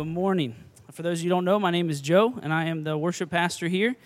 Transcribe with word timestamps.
Good 0.00 0.06
morning. 0.06 0.54
For 0.92 1.02
those 1.02 1.18
of 1.18 1.24
you 1.24 1.28
who 1.28 1.36
don't 1.36 1.44
know, 1.44 1.58
my 1.58 1.70
name 1.70 1.90
is 1.90 2.00
Joe, 2.00 2.32
and 2.42 2.54
I 2.54 2.64
am 2.64 2.84
the 2.84 2.96
worship 2.96 3.28
pastor 3.28 3.68
here. 3.68 3.96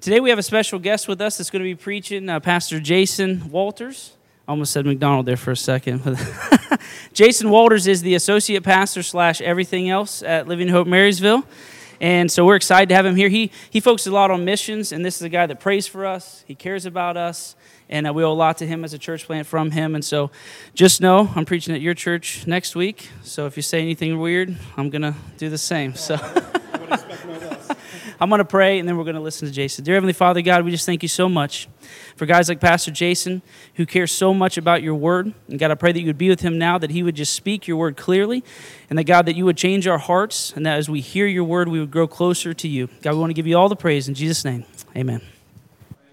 Today 0.00 0.18
we 0.18 0.30
have 0.30 0.38
a 0.40 0.42
special 0.42 0.80
guest 0.80 1.06
with 1.06 1.20
us 1.20 1.38
that's 1.38 1.48
going 1.48 1.60
to 1.60 1.64
be 1.64 1.76
preaching, 1.76 2.28
uh, 2.28 2.40
Pastor 2.40 2.80
Jason 2.80 3.48
Walters. 3.48 4.16
I 4.48 4.50
almost 4.50 4.72
said 4.72 4.84
McDonald 4.84 5.26
there 5.26 5.36
for 5.36 5.52
a 5.52 5.56
second. 5.56 6.02
Jason 7.12 7.50
Walters 7.50 7.86
is 7.86 8.02
the 8.02 8.16
associate 8.16 8.64
pastor 8.64 9.04
slash 9.04 9.40
everything 9.40 9.88
else 9.88 10.24
at 10.24 10.48
Living 10.48 10.66
Hope 10.66 10.88
Marysville. 10.88 11.44
And 12.00 12.30
so 12.30 12.44
we're 12.44 12.56
excited 12.56 12.88
to 12.90 12.94
have 12.94 13.06
him 13.06 13.16
here. 13.16 13.28
He, 13.28 13.50
he 13.70 13.80
focuses 13.80 14.08
a 14.08 14.14
lot 14.14 14.30
on 14.30 14.44
missions, 14.44 14.92
and 14.92 15.04
this 15.04 15.16
is 15.16 15.22
a 15.22 15.28
guy 15.28 15.46
that 15.46 15.58
prays 15.58 15.86
for 15.86 16.06
us. 16.06 16.44
He 16.46 16.54
cares 16.54 16.86
about 16.86 17.16
us, 17.16 17.56
and 17.88 18.06
uh, 18.06 18.12
we 18.12 18.22
owe 18.22 18.32
a 18.32 18.34
lot 18.34 18.58
to 18.58 18.66
him 18.66 18.84
as 18.84 18.92
a 18.94 18.98
church 18.98 19.26
plant 19.26 19.46
from 19.46 19.72
him. 19.72 19.94
And 19.94 20.04
so 20.04 20.30
just 20.74 21.00
know 21.00 21.30
I'm 21.34 21.44
preaching 21.44 21.74
at 21.74 21.80
your 21.80 21.94
church 21.94 22.46
next 22.46 22.76
week. 22.76 23.10
So 23.22 23.46
if 23.46 23.56
you 23.56 23.62
say 23.62 23.80
anything 23.80 24.18
weird, 24.18 24.56
I'm 24.76 24.90
going 24.90 25.02
to 25.02 25.14
do 25.36 25.50
the 25.50 25.58
same. 25.58 25.94
So. 25.94 26.16
I'm 28.20 28.28
going 28.28 28.40
to 28.40 28.44
pray 28.44 28.78
and 28.78 28.88
then 28.88 28.96
we're 28.96 29.04
going 29.04 29.16
to 29.16 29.22
listen 29.22 29.46
to 29.46 29.54
Jason. 29.54 29.84
Dear 29.84 29.94
Heavenly 29.94 30.12
Father, 30.12 30.42
God, 30.42 30.64
we 30.64 30.70
just 30.70 30.86
thank 30.86 31.02
you 31.02 31.08
so 31.08 31.28
much 31.28 31.68
for 32.16 32.26
guys 32.26 32.48
like 32.48 32.60
Pastor 32.60 32.90
Jason 32.90 33.42
who 33.74 33.86
care 33.86 34.06
so 34.06 34.34
much 34.34 34.56
about 34.56 34.82
your 34.82 34.96
word. 34.96 35.32
And 35.48 35.58
God, 35.58 35.70
I 35.70 35.74
pray 35.74 35.92
that 35.92 36.00
you 36.00 36.06
would 36.06 36.18
be 36.18 36.28
with 36.28 36.40
him 36.40 36.58
now, 36.58 36.78
that 36.78 36.90
he 36.90 37.02
would 37.02 37.14
just 37.14 37.32
speak 37.32 37.68
your 37.68 37.76
word 37.76 37.96
clearly, 37.96 38.42
and 38.90 38.98
that 38.98 39.04
God, 39.04 39.26
that 39.26 39.36
you 39.36 39.44
would 39.44 39.56
change 39.56 39.86
our 39.86 39.98
hearts, 39.98 40.52
and 40.56 40.66
that 40.66 40.78
as 40.78 40.88
we 40.88 41.00
hear 41.00 41.26
your 41.26 41.44
word, 41.44 41.68
we 41.68 41.78
would 41.78 41.90
grow 41.90 42.08
closer 42.08 42.52
to 42.54 42.68
you. 42.68 42.88
God, 43.02 43.12
we 43.12 43.20
want 43.20 43.30
to 43.30 43.34
give 43.34 43.46
you 43.46 43.56
all 43.56 43.68
the 43.68 43.76
praise 43.76 44.08
in 44.08 44.14
Jesus' 44.14 44.44
name. 44.44 44.64
Amen. 44.96 45.20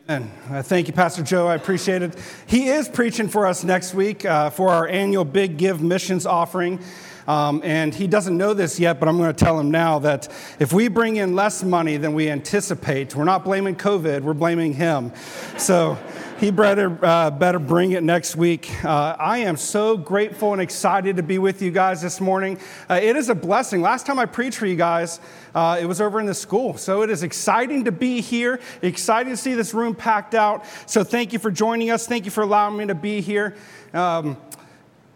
Amen. 0.07 0.31
Uh, 0.47 0.61
thank 0.61 0.87
you, 0.87 0.93
Pastor 0.93 1.23
Joe. 1.23 1.47
I 1.47 1.55
appreciate 1.55 2.03
it. 2.03 2.15
He 2.45 2.67
is 2.67 2.87
preaching 2.87 3.27
for 3.27 3.47
us 3.47 3.63
next 3.63 3.95
week 3.95 4.23
uh, 4.23 4.51
for 4.51 4.69
our 4.69 4.87
annual 4.87 5.25
Big 5.25 5.57
Give 5.57 5.81
missions 5.81 6.27
offering. 6.27 6.79
Um, 7.27 7.61
and 7.63 7.93
he 7.93 8.07
doesn't 8.07 8.37
know 8.37 8.53
this 8.53 8.79
yet, 8.79 8.99
but 8.99 9.09
I'm 9.09 9.17
going 9.17 9.33
to 9.33 9.45
tell 9.45 9.59
him 9.59 9.71
now 9.71 9.99
that 9.99 10.27
if 10.59 10.71
we 10.73 10.87
bring 10.87 11.15
in 11.15 11.35
less 11.35 11.63
money 11.63 11.97
than 11.97 12.13
we 12.13 12.29
anticipate, 12.29 13.15
we're 13.15 13.23
not 13.23 13.43
blaming 13.43 13.75
COVID, 13.75 14.21
we're 14.21 14.33
blaming 14.33 14.73
him. 14.73 15.11
So 15.57 15.97
he 16.39 16.51
better, 16.51 16.97
uh, 17.03 17.31
better 17.31 17.59
bring 17.59 17.93
it 17.93 18.03
next 18.03 18.35
week. 18.35 18.83
Uh, 18.83 19.15
I 19.17 19.39
am 19.39 19.55
so 19.57 19.97
grateful 19.97 20.51
and 20.51 20.61
excited 20.61 21.15
to 21.15 21.23
be 21.23 21.39
with 21.39 21.61
you 21.61 21.71
guys 21.71 22.01
this 22.01 22.19
morning. 22.19 22.59
Uh, 22.89 22.99
it 23.01 23.15
is 23.15 23.29
a 23.29 23.35
blessing. 23.35 23.81
Last 23.81 24.05
time 24.05 24.19
I 24.19 24.25
preached 24.25 24.57
for 24.57 24.65
you 24.65 24.75
guys, 24.75 25.19
uh, 25.55 25.79
it 25.81 25.85
was 25.85 26.01
over 26.01 26.19
in 26.19 26.25
the 26.25 26.33
school. 26.33 26.77
So 26.77 27.01
it 27.03 27.09
is 27.09 27.23
exciting 27.23 27.85
to 27.85 27.91
be 27.91 28.21
here, 28.21 28.59
exciting 28.81 29.31
to 29.31 29.37
see 29.37 29.53
this 29.53 29.73
room 29.73 29.95
packed 29.95 30.35
out. 30.35 30.65
So 30.85 31.03
thank 31.03 31.31
you 31.31 31.39
for 31.39 31.51
joining 31.51 31.89
us. 31.89 32.05
Thank 32.05 32.25
you 32.25 32.31
for 32.31 32.43
allowing 32.43 32.77
me 32.77 32.85
to 32.87 32.95
be 32.95 33.21
here. 33.21 33.55
Um, 33.93 34.37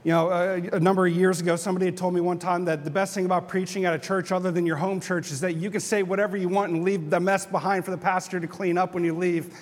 you 0.04 0.12
know, 0.14 0.30
a, 0.30 0.78
a, 0.78 0.80
number 0.80 1.06
of 1.06 1.14
years 1.14 1.42
ago, 1.42 1.58
somebody 1.58 1.86
had 1.86 1.98
told 1.98 2.14
me 2.14 2.22
one 2.22 2.40
time 2.40 2.64
that 2.66 2.86
the 2.86 2.90
best 2.90 3.14
thing 3.14 3.26
about 3.26 3.50
preaching 3.50 3.84
at 3.84 3.94
a 3.94 4.00
church 4.00 4.32
other 4.32 4.50
than 4.50 4.66
your 4.66 4.78
home 4.78 5.02
church 5.02 5.30
is 5.30 5.42
that 5.42 5.58
you 5.58 5.70
can 5.70 5.82
say 5.82 6.04
whatever 6.04 6.38
you 6.38 6.48
want 6.48 6.72
and 6.72 6.86
leave 6.86 7.10
the 7.10 7.20
mess 7.20 7.46
behind 7.46 7.84
for 7.84 7.92
the 7.92 7.98
pastor 7.98 8.40
to 8.40 8.48
clean 8.48 8.78
up 8.78 8.94
when 8.94 9.04
you 9.04 9.14
leave. 9.14 9.54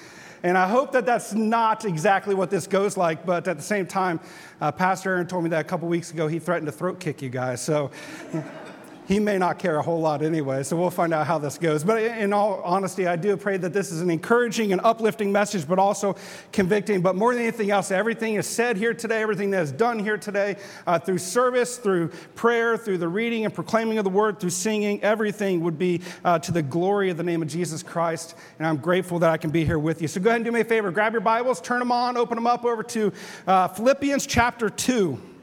And 0.43 0.55
I 0.55 0.67
hope 0.67 0.91
that 0.91 1.07
that's 1.07 1.33
not 1.33 1.85
exactly 1.85 2.35
what 2.35 2.51
this 2.51 2.67
goes 2.67 2.95
like, 2.95 3.25
but 3.25 3.47
at 3.47 3.57
the 3.57 3.63
same 3.63 3.87
time, 3.87 4.19
uh, 4.61 4.71
Pastor 4.71 5.11
Aaron 5.13 5.25
told 5.25 5.43
me 5.43 5.49
that 5.49 5.61
a 5.61 5.67
couple 5.67 5.87
weeks 5.87 6.11
ago 6.11 6.27
he 6.27 6.37
threatened 6.37 6.67
to 6.67 6.71
throat 6.71 6.99
kick 6.99 7.23
you 7.23 7.29
guys. 7.29 7.59
So 7.59 7.89
he 9.07 9.19
may 9.19 9.37
not 9.37 9.57
care 9.57 9.77
a 9.77 9.81
whole 9.81 10.01
lot 10.01 10.21
anyway, 10.21 10.63
so 10.63 10.75
we'll 10.75 10.89
find 10.89 11.13
out 11.13 11.25
how 11.25 11.37
this 11.37 11.57
goes. 11.57 11.83
But 11.83 12.03
in 12.03 12.33
all 12.33 12.61
honesty, 12.63 13.07
I 13.07 13.15
do 13.15 13.37
pray 13.37 13.55
that 13.55 13.71
this 13.71 13.89
is 13.91 14.01
an 14.01 14.09
encouraging 14.09 14.73
and 14.73 14.81
uplifting 14.83 15.31
message, 15.31 15.65
but 15.65 15.79
also 15.79 16.17
convicting. 16.51 17.01
But 17.01 17.15
more 17.15 17.33
than 17.33 17.43
anything 17.43 17.71
else, 17.71 17.89
everything 17.89 18.35
is 18.35 18.45
said 18.45 18.75
here 18.75 18.93
today, 18.93 19.21
everything 19.21 19.51
that 19.51 19.63
is 19.63 19.71
done 19.71 19.97
here 19.97 20.17
today, 20.17 20.57
uh, 20.85 20.99
through 20.99 21.19
service, 21.19 21.77
through 21.77 22.09
prayer, 22.35 22.75
through 22.75 22.97
the 22.97 23.07
reading 23.07 23.45
and 23.45 23.53
proclaiming 23.53 23.97
of 23.97 24.03
the 24.03 24.09
word, 24.09 24.41
through 24.41 24.49
singing, 24.49 25.01
everything 25.03 25.61
would 25.61 25.79
be 25.79 26.01
uh, 26.25 26.37
to 26.39 26.51
the 26.51 26.61
glory 26.61 27.09
of 27.09 27.15
the 27.15 27.23
name 27.23 27.41
of 27.41 27.47
Jesus 27.47 27.81
Christ. 27.81 28.35
And 28.59 28.67
I'm 28.67 28.77
grateful 28.77 29.19
that 29.19 29.29
I 29.29 29.37
can 29.37 29.51
be 29.51 29.63
here 29.63 29.79
with 29.79 30.01
you. 30.01 30.09
So 30.09 30.19
go 30.19 30.29
ahead 30.29 30.37
and 30.37 30.45
do 30.45 30.51
me 30.51 30.61
a 30.61 30.65
favor 30.65 30.91
grab 30.91 31.13
your 31.13 31.21
Bibles, 31.21 31.61
turn 31.61 31.79
them 31.79 31.91
on, 31.91 32.17
open 32.17 32.35
them 32.35 32.47
up 32.47 32.65
over 32.65 32.83
to 32.83 33.13
uh, 33.45 33.67
Philippians 33.69 34.25
chapter 34.25 34.69
2. 34.69 35.36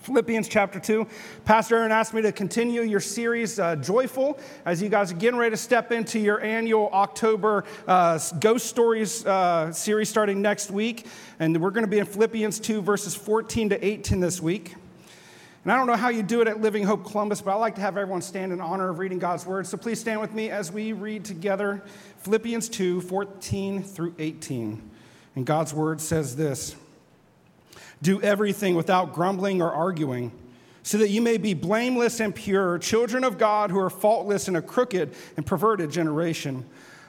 Philippians 0.00 0.48
chapter 0.48 0.78
2. 0.78 1.06
Pastor 1.44 1.76
Aaron 1.76 1.92
asked 1.92 2.14
me 2.14 2.22
to 2.22 2.32
continue 2.32 2.82
your 2.82 3.00
series, 3.00 3.58
uh, 3.58 3.76
Joyful, 3.76 4.38
as 4.64 4.80
you 4.80 4.88
guys 4.88 5.12
are 5.12 5.16
getting 5.16 5.38
ready 5.38 5.50
to 5.50 5.56
step 5.56 5.92
into 5.92 6.18
your 6.18 6.40
annual 6.40 6.88
October 6.92 7.64
uh, 7.86 8.18
Ghost 8.38 8.66
Stories 8.66 9.26
uh, 9.26 9.72
series 9.72 10.08
starting 10.08 10.40
next 10.40 10.70
week. 10.70 11.06
And 11.38 11.60
we're 11.60 11.70
going 11.70 11.84
to 11.84 11.90
be 11.90 11.98
in 11.98 12.06
Philippians 12.06 12.60
2, 12.60 12.80
verses 12.82 13.14
14 13.14 13.70
to 13.70 13.84
18 13.84 14.20
this 14.20 14.40
week. 14.40 14.74
And 15.64 15.72
I 15.72 15.76
don't 15.76 15.86
know 15.86 15.96
how 15.96 16.08
you 16.08 16.22
do 16.22 16.40
it 16.40 16.48
at 16.48 16.60
Living 16.60 16.84
Hope 16.84 17.04
Columbus, 17.04 17.42
but 17.42 17.50
I 17.50 17.54
like 17.56 17.74
to 17.74 17.80
have 17.80 17.96
everyone 17.96 18.22
stand 18.22 18.52
in 18.52 18.60
honor 18.60 18.88
of 18.88 18.98
reading 18.98 19.18
God's 19.18 19.44
word. 19.44 19.66
So 19.66 19.76
please 19.76 20.00
stand 20.00 20.20
with 20.20 20.32
me 20.32 20.50
as 20.50 20.70
we 20.72 20.92
read 20.92 21.24
together 21.24 21.82
Philippians 22.18 22.68
2, 22.68 23.00
14 23.00 23.82
through 23.82 24.14
18. 24.18 24.90
And 25.34 25.44
God's 25.44 25.74
word 25.74 26.00
says 26.00 26.36
this. 26.36 26.76
Do 28.02 28.20
everything 28.22 28.74
without 28.74 29.12
grumbling 29.12 29.60
or 29.60 29.72
arguing, 29.72 30.32
so 30.82 30.98
that 30.98 31.08
you 31.08 31.20
may 31.20 31.36
be 31.36 31.54
blameless 31.54 32.20
and 32.20 32.34
pure, 32.34 32.78
children 32.78 33.24
of 33.24 33.38
God 33.38 33.70
who 33.70 33.78
are 33.78 33.90
faultless 33.90 34.48
in 34.48 34.56
a 34.56 34.62
crooked 34.62 35.14
and 35.36 35.44
perverted 35.44 35.90
generation, 35.90 36.64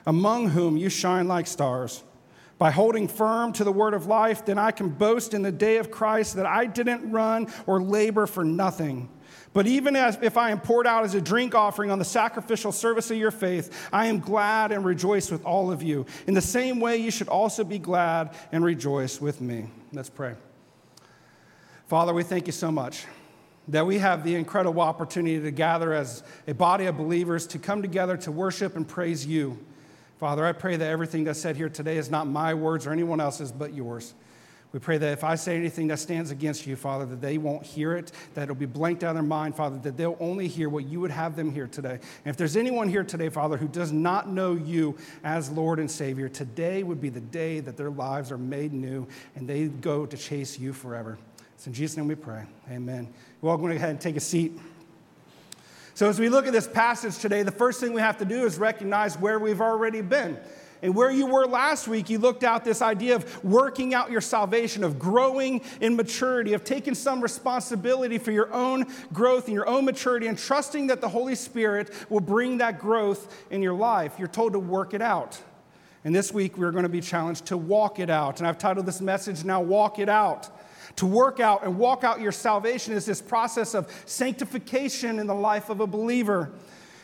among 0.06 0.50
whom 0.50 0.76
you 0.76 0.88
shine 0.88 1.28
like 1.28 1.46
stars. 1.46 2.02
By 2.58 2.70
holding 2.70 3.08
firm 3.08 3.54
to 3.54 3.64
the 3.64 3.72
word 3.72 3.94
of 3.94 4.06
life, 4.06 4.44
then 4.44 4.58
I 4.58 4.70
can 4.70 4.90
boast 4.90 5.32
in 5.32 5.40
the 5.40 5.52
day 5.52 5.78
of 5.78 5.90
Christ 5.90 6.36
that 6.36 6.44
I 6.44 6.66
didn't 6.66 7.10
run 7.10 7.46
or 7.66 7.80
labor 7.80 8.26
for 8.26 8.44
nothing. 8.44 9.08
But 9.52 9.66
even 9.66 9.96
as, 9.96 10.18
if 10.20 10.36
I 10.36 10.50
am 10.50 10.60
poured 10.60 10.86
out 10.86 11.04
as 11.04 11.14
a 11.14 11.20
drink 11.22 11.54
offering 11.54 11.90
on 11.90 11.98
the 11.98 12.04
sacrificial 12.04 12.70
service 12.70 13.10
of 13.10 13.16
your 13.16 13.30
faith, 13.30 13.88
I 13.92 14.06
am 14.06 14.20
glad 14.20 14.72
and 14.72 14.84
rejoice 14.84 15.30
with 15.30 15.44
all 15.46 15.72
of 15.72 15.82
you. 15.82 16.04
In 16.26 16.34
the 16.34 16.42
same 16.42 16.80
way, 16.80 16.98
you 16.98 17.10
should 17.10 17.28
also 17.28 17.64
be 17.64 17.78
glad 17.78 18.34
and 18.52 18.62
rejoice 18.62 19.20
with 19.20 19.40
me. 19.40 19.70
Let's 19.92 20.10
pray. 20.10 20.34
Father, 21.90 22.14
we 22.14 22.22
thank 22.22 22.46
you 22.46 22.52
so 22.52 22.70
much 22.70 23.04
that 23.66 23.84
we 23.84 23.98
have 23.98 24.22
the 24.22 24.36
incredible 24.36 24.80
opportunity 24.80 25.40
to 25.40 25.50
gather 25.50 25.92
as 25.92 26.22
a 26.46 26.54
body 26.54 26.86
of 26.86 26.96
believers 26.96 27.48
to 27.48 27.58
come 27.58 27.82
together 27.82 28.16
to 28.18 28.30
worship 28.30 28.76
and 28.76 28.86
praise 28.86 29.26
you. 29.26 29.58
Father, 30.20 30.46
I 30.46 30.52
pray 30.52 30.76
that 30.76 30.88
everything 30.88 31.24
that's 31.24 31.40
said 31.40 31.56
here 31.56 31.68
today 31.68 31.96
is 31.96 32.08
not 32.08 32.28
my 32.28 32.54
words 32.54 32.86
or 32.86 32.92
anyone 32.92 33.20
else's 33.20 33.50
but 33.50 33.74
yours. 33.74 34.14
We 34.70 34.78
pray 34.78 34.98
that 34.98 35.12
if 35.12 35.24
I 35.24 35.34
say 35.34 35.56
anything 35.56 35.88
that 35.88 35.98
stands 35.98 36.30
against 36.30 36.64
you, 36.64 36.76
Father, 36.76 37.06
that 37.06 37.20
they 37.20 37.38
won't 37.38 37.66
hear 37.66 37.96
it, 37.96 38.12
that 38.34 38.44
it'll 38.44 38.54
be 38.54 38.66
blanked 38.66 39.02
out 39.02 39.10
of 39.10 39.14
their 39.16 39.24
mind, 39.24 39.56
Father, 39.56 39.76
that 39.78 39.96
they'll 39.96 40.16
only 40.20 40.46
hear 40.46 40.68
what 40.68 40.86
you 40.86 41.00
would 41.00 41.10
have 41.10 41.34
them 41.34 41.52
hear 41.52 41.66
today. 41.66 41.94
And 41.94 42.26
if 42.26 42.36
there's 42.36 42.56
anyone 42.56 42.88
here 42.88 43.02
today, 43.02 43.30
Father, 43.30 43.56
who 43.56 43.66
does 43.66 43.90
not 43.90 44.28
know 44.28 44.54
you 44.54 44.96
as 45.24 45.50
Lord 45.50 45.80
and 45.80 45.90
Savior, 45.90 46.28
today 46.28 46.84
would 46.84 47.00
be 47.00 47.08
the 47.08 47.20
day 47.20 47.58
that 47.58 47.76
their 47.76 47.90
lives 47.90 48.30
are 48.30 48.38
made 48.38 48.72
new 48.72 49.08
and 49.34 49.48
they 49.48 49.66
go 49.66 50.06
to 50.06 50.16
chase 50.16 50.56
you 50.56 50.72
forever. 50.72 51.18
It's 51.60 51.66
in 51.66 51.74
Jesus' 51.74 51.98
name 51.98 52.08
we 52.08 52.14
pray. 52.14 52.44
Amen. 52.70 53.12
We're 53.42 53.50
all 53.50 53.58
going 53.58 53.68
to 53.68 53.74
go 53.74 53.80
ahead 53.80 53.90
and 53.90 54.00
take 54.00 54.16
a 54.16 54.20
seat. 54.20 54.58
So, 55.92 56.08
as 56.08 56.18
we 56.18 56.30
look 56.30 56.46
at 56.46 56.54
this 56.54 56.66
passage 56.66 57.18
today, 57.18 57.42
the 57.42 57.50
first 57.50 57.80
thing 57.80 57.92
we 57.92 58.00
have 58.00 58.16
to 58.16 58.24
do 58.24 58.46
is 58.46 58.56
recognize 58.56 59.18
where 59.18 59.38
we've 59.38 59.60
already 59.60 60.00
been. 60.00 60.38
And 60.80 60.94
where 60.94 61.10
you 61.10 61.26
were 61.26 61.44
last 61.46 61.86
week, 61.86 62.08
you 62.08 62.18
looked 62.18 62.44
out 62.44 62.64
this 62.64 62.80
idea 62.80 63.14
of 63.14 63.44
working 63.44 63.92
out 63.92 64.10
your 64.10 64.22
salvation, 64.22 64.82
of 64.82 64.98
growing 64.98 65.60
in 65.82 65.96
maturity, 65.96 66.54
of 66.54 66.64
taking 66.64 66.94
some 66.94 67.20
responsibility 67.20 68.16
for 68.16 68.30
your 68.32 68.50
own 68.54 68.86
growth 69.12 69.44
and 69.44 69.52
your 69.52 69.68
own 69.68 69.84
maturity, 69.84 70.28
and 70.28 70.38
trusting 70.38 70.86
that 70.86 71.02
the 71.02 71.10
Holy 71.10 71.34
Spirit 71.34 71.92
will 72.08 72.20
bring 72.20 72.56
that 72.56 72.78
growth 72.78 73.44
in 73.50 73.60
your 73.60 73.74
life. 73.74 74.14
You're 74.18 74.28
told 74.28 74.54
to 74.54 74.58
work 74.58 74.94
it 74.94 75.02
out. 75.02 75.38
And 76.04 76.16
this 76.16 76.32
week, 76.32 76.56
we're 76.56 76.72
going 76.72 76.84
to 76.84 76.88
be 76.88 77.02
challenged 77.02 77.44
to 77.48 77.58
walk 77.58 77.98
it 77.98 78.08
out. 78.08 78.38
And 78.38 78.48
I've 78.48 78.56
titled 78.56 78.86
this 78.86 79.02
message 79.02 79.44
now, 79.44 79.60
Walk 79.60 79.98
It 79.98 80.08
Out. 80.08 80.48
To 81.00 81.06
work 81.06 81.40
out 81.40 81.64
and 81.64 81.78
walk 81.78 82.04
out 82.04 82.20
your 82.20 82.30
salvation 82.30 82.92
is 82.92 83.06
this 83.06 83.22
process 83.22 83.72
of 83.72 83.90
sanctification 84.04 85.18
in 85.18 85.26
the 85.26 85.34
life 85.34 85.70
of 85.70 85.80
a 85.80 85.86
believer. 85.86 86.52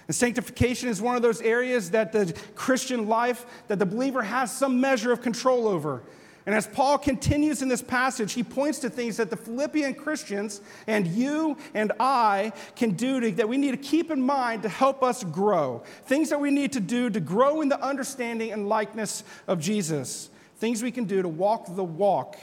And 0.06 0.14
sanctification 0.14 0.90
is 0.90 1.00
one 1.00 1.16
of 1.16 1.22
those 1.22 1.40
areas 1.40 1.92
that 1.92 2.12
the 2.12 2.38
Christian 2.54 3.08
life, 3.08 3.46
that 3.68 3.78
the 3.78 3.86
believer 3.86 4.20
has 4.20 4.54
some 4.54 4.82
measure 4.82 5.12
of 5.12 5.22
control 5.22 5.66
over. 5.66 6.02
And 6.44 6.54
as 6.54 6.66
Paul 6.66 6.98
continues 6.98 7.62
in 7.62 7.70
this 7.70 7.80
passage, 7.80 8.34
he 8.34 8.42
points 8.42 8.80
to 8.80 8.90
things 8.90 9.16
that 9.16 9.30
the 9.30 9.36
Philippian 9.36 9.94
Christians 9.94 10.60
and 10.86 11.06
you 11.06 11.56
and 11.72 11.90
I 11.98 12.52
can 12.74 12.90
do 12.90 13.20
to, 13.20 13.30
that 13.32 13.48
we 13.48 13.56
need 13.56 13.70
to 13.70 13.78
keep 13.78 14.10
in 14.10 14.20
mind 14.20 14.62
to 14.64 14.68
help 14.68 15.02
us 15.02 15.24
grow. 15.24 15.84
Things 16.04 16.28
that 16.28 16.38
we 16.38 16.50
need 16.50 16.74
to 16.74 16.80
do 16.80 17.08
to 17.08 17.18
grow 17.18 17.62
in 17.62 17.70
the 17.70 17.82
understanding 17.82 18.52
and 18.52 18.68
likeness 18.68 19.24
of 19.48 19.58
Jesus. 19.58 20.28
Things 20.58 20.82
we 20.82 20.90
can 20.90 21.04
do 21.04 21.22
to 21.22 21.28
walk 21.28 21.74
the 21.74 21.82
walk 21.82 22.36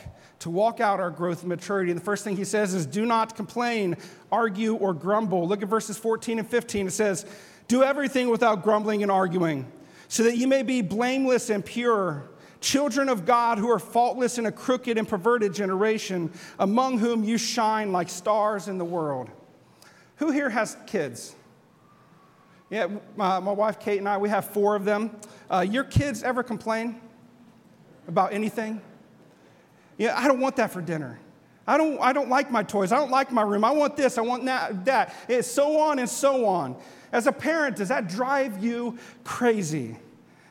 to 0.44 0.50
walk 0.50 0.82
out 0.82 1.00
our 1.00 1.10
growth 1.10 1.40
and 1.40 1.48
maturity. 1.48 1.90
And 1.90 1.98
the 1.98 2.04
first 2.04 2.26
thing 2.26 2.36
he 2.36 2.44
says 2.44 2.74
is, 2.74 2.86
do 2.86 3.06
not 3.06 3.34
complain, 3.34 3.96
argue, 4.30 4.76
or 4.76 4.94
grumble. 4.94 5.48
Look 5.48 5.62
at 5.62 5.70
verses 5.70 5.98
14 5.98 6.38
and 6.38 6.46
15. 6.46 6.88
It 6.88 6.92
says, 6.92 7.26
Do 7.70 7.82
everything 7.82 8.28
without 8.28 8.62
grumbling 8.62 9.04
and 9.04 9.12
arguing, 9.12 9.66
so 10.10 10.24
that 10.24 10.36
you 10.36 10.50
may 10.50 10.62
be 10.62 10.82
blameless 10.82 11.50
and 11.50 11.64
pure, 11.64 12.26
children 12.60 13.08
of 13.08 13.26
God 13.26 13.58
who 13.58 13.72
are 13.72 13.80
faultless 13.80 14.38
in 14.38 14.46
a 14.46 14.52
crooked 14.52 14.98
and 14.98 15.08
perverted 15.08 15.54
generation, 15.54 16.30
among 16.60 17.00
whom 17.00 17.24
you 17.24 17.38
shine 17.38 17.94
like 17.94 18.10
stars 18.10 18.68
in 18.68 18.78
the 18.78 18.84
world. 18.84 19.30
Who 20.18 20.30
here 20.32 20.50
has 20.50 20.76
kids? 20.88 21.36
Yeah, 22.70 22.88
my, 23.16 23.40
my 23.40 23.54
wife 23.54 23.80
Kate 23.80 24.00
and 24.00 24.10
I, 24.10 24.18
we 24.18 24.28
have 24.28 24.50
four 24.50 24.76
of 24.76 24.84
them. 24.84 25.16
Uh, 25.50 25.62
your 25.62 25.86
kids 25.86 26.22
ever 26.22 26.44
complain 26.44 27.00
about 28.10 28.34
anything? 28.34 28.82
I 30.10 30.28
don't 30.28 30.40
want 30.40 30.56
that 30.58 30.72
for 30.72 30.82
dinner. 30.82 31.20
I 31.66 31.78
don't, 31.78 32.00
I 32.02 32.12
don't 32.12 32.30
like 32.30 32.52
my 32.52 32.64
toys. 32.64 32.92
I 32.92 32.98
don't 32.98 33.12
like 33.12 33.32
my 33.32 33.42
room. 33.42 33.64
I 33.64 33.72
want 33.72 33.96
this. 33.96 34.18
I 34.18 34.22
want 34.22 34.46
that. 34.46 34.86
that. 34.86 35.16
It's 35.28 35.50
so 35.50 35.80
on 35.80 36.00
and 36.00 36.10
so 36.10 36.46
on. 36.46 36.76
As 37.12 37.28
a 37.28 37.32
parent, 37.32 37.78
does 37.78 37.90
that 37.90 38.10
drive 38.10 38.64
you 38.64 38.98
crazy? 39.24 39.98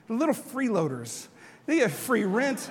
Little 0.08 0.34
freeloaders. 0.34 1.26
They 1.66 1.76
get 1.76 1.90
free 1.90 2.24
rent, 2.24 2.70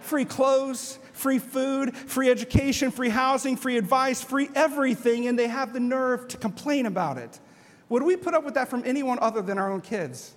free 0.00 0.24
clothes, 0.24 0.98
free 1.12 1.38
food, 1.38 1.96
free 1.96 2.30
education, 2.30 2.90
free 2.90 3.08
housing, 3.08 3.56
free 3.56 3.76
advice, 3.76 4.22
free 4.22 4.48
everything, 4.54 5.26
and 5.26 5.38
they 5.38 5.48
have 5.48 5.72
the 5.72 5.80
nerve 5.80 6.28
to 6.28 6.36
complain 6.36 6.86
about 6.86 7.18
it. 7.18 7.40
Would 7.88 8.02
we 8.02 8.16
put 8.16 8.34
up 8.34 8.44
with 8.44 8.54
that 8.54 8.68
from 8.68 8.82
anyone 8.86 9.18
other 9.20 9.42
than 9.42 9.58
our 9.58 9.70
own 9.70 9.80
kids? 9.80 10.34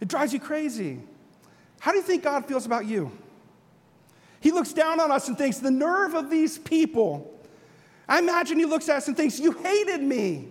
It 0.00 0.08
drives 0.08 0.32
you 0.32 0.40
crazy. 0.40 1.00
How 1.80 1.90
do 1.90 1.98
you 1.98 2.04
think 2.04 2.22
God 2.22 2.46
feels 2.46 2.64
about 2.64 2.86
you? 2.86 3.10
He 4.40 4.50
looks 4.52 4.72
down 4.72 5.00
on 5.00 5.10
us 5.10 5.28
and 5.28 5.36
thinks, 5.36 5.58
the 5.58 5.70
nerve 5.70 6.14
of 6.14 6.30
these 6.30 6.58
people. 6.58 7.38
I 8.08 8.18
imagine 8.18 8.58
he 8.58 8.64
looks 8.64 8.88
at 8.88 8.96
us 8.96 9.08
and 9.08 9.16
thinks, 9.16 9.38
You 9.38 9.52
hated 9.52 10.02
me. 10.02 10.48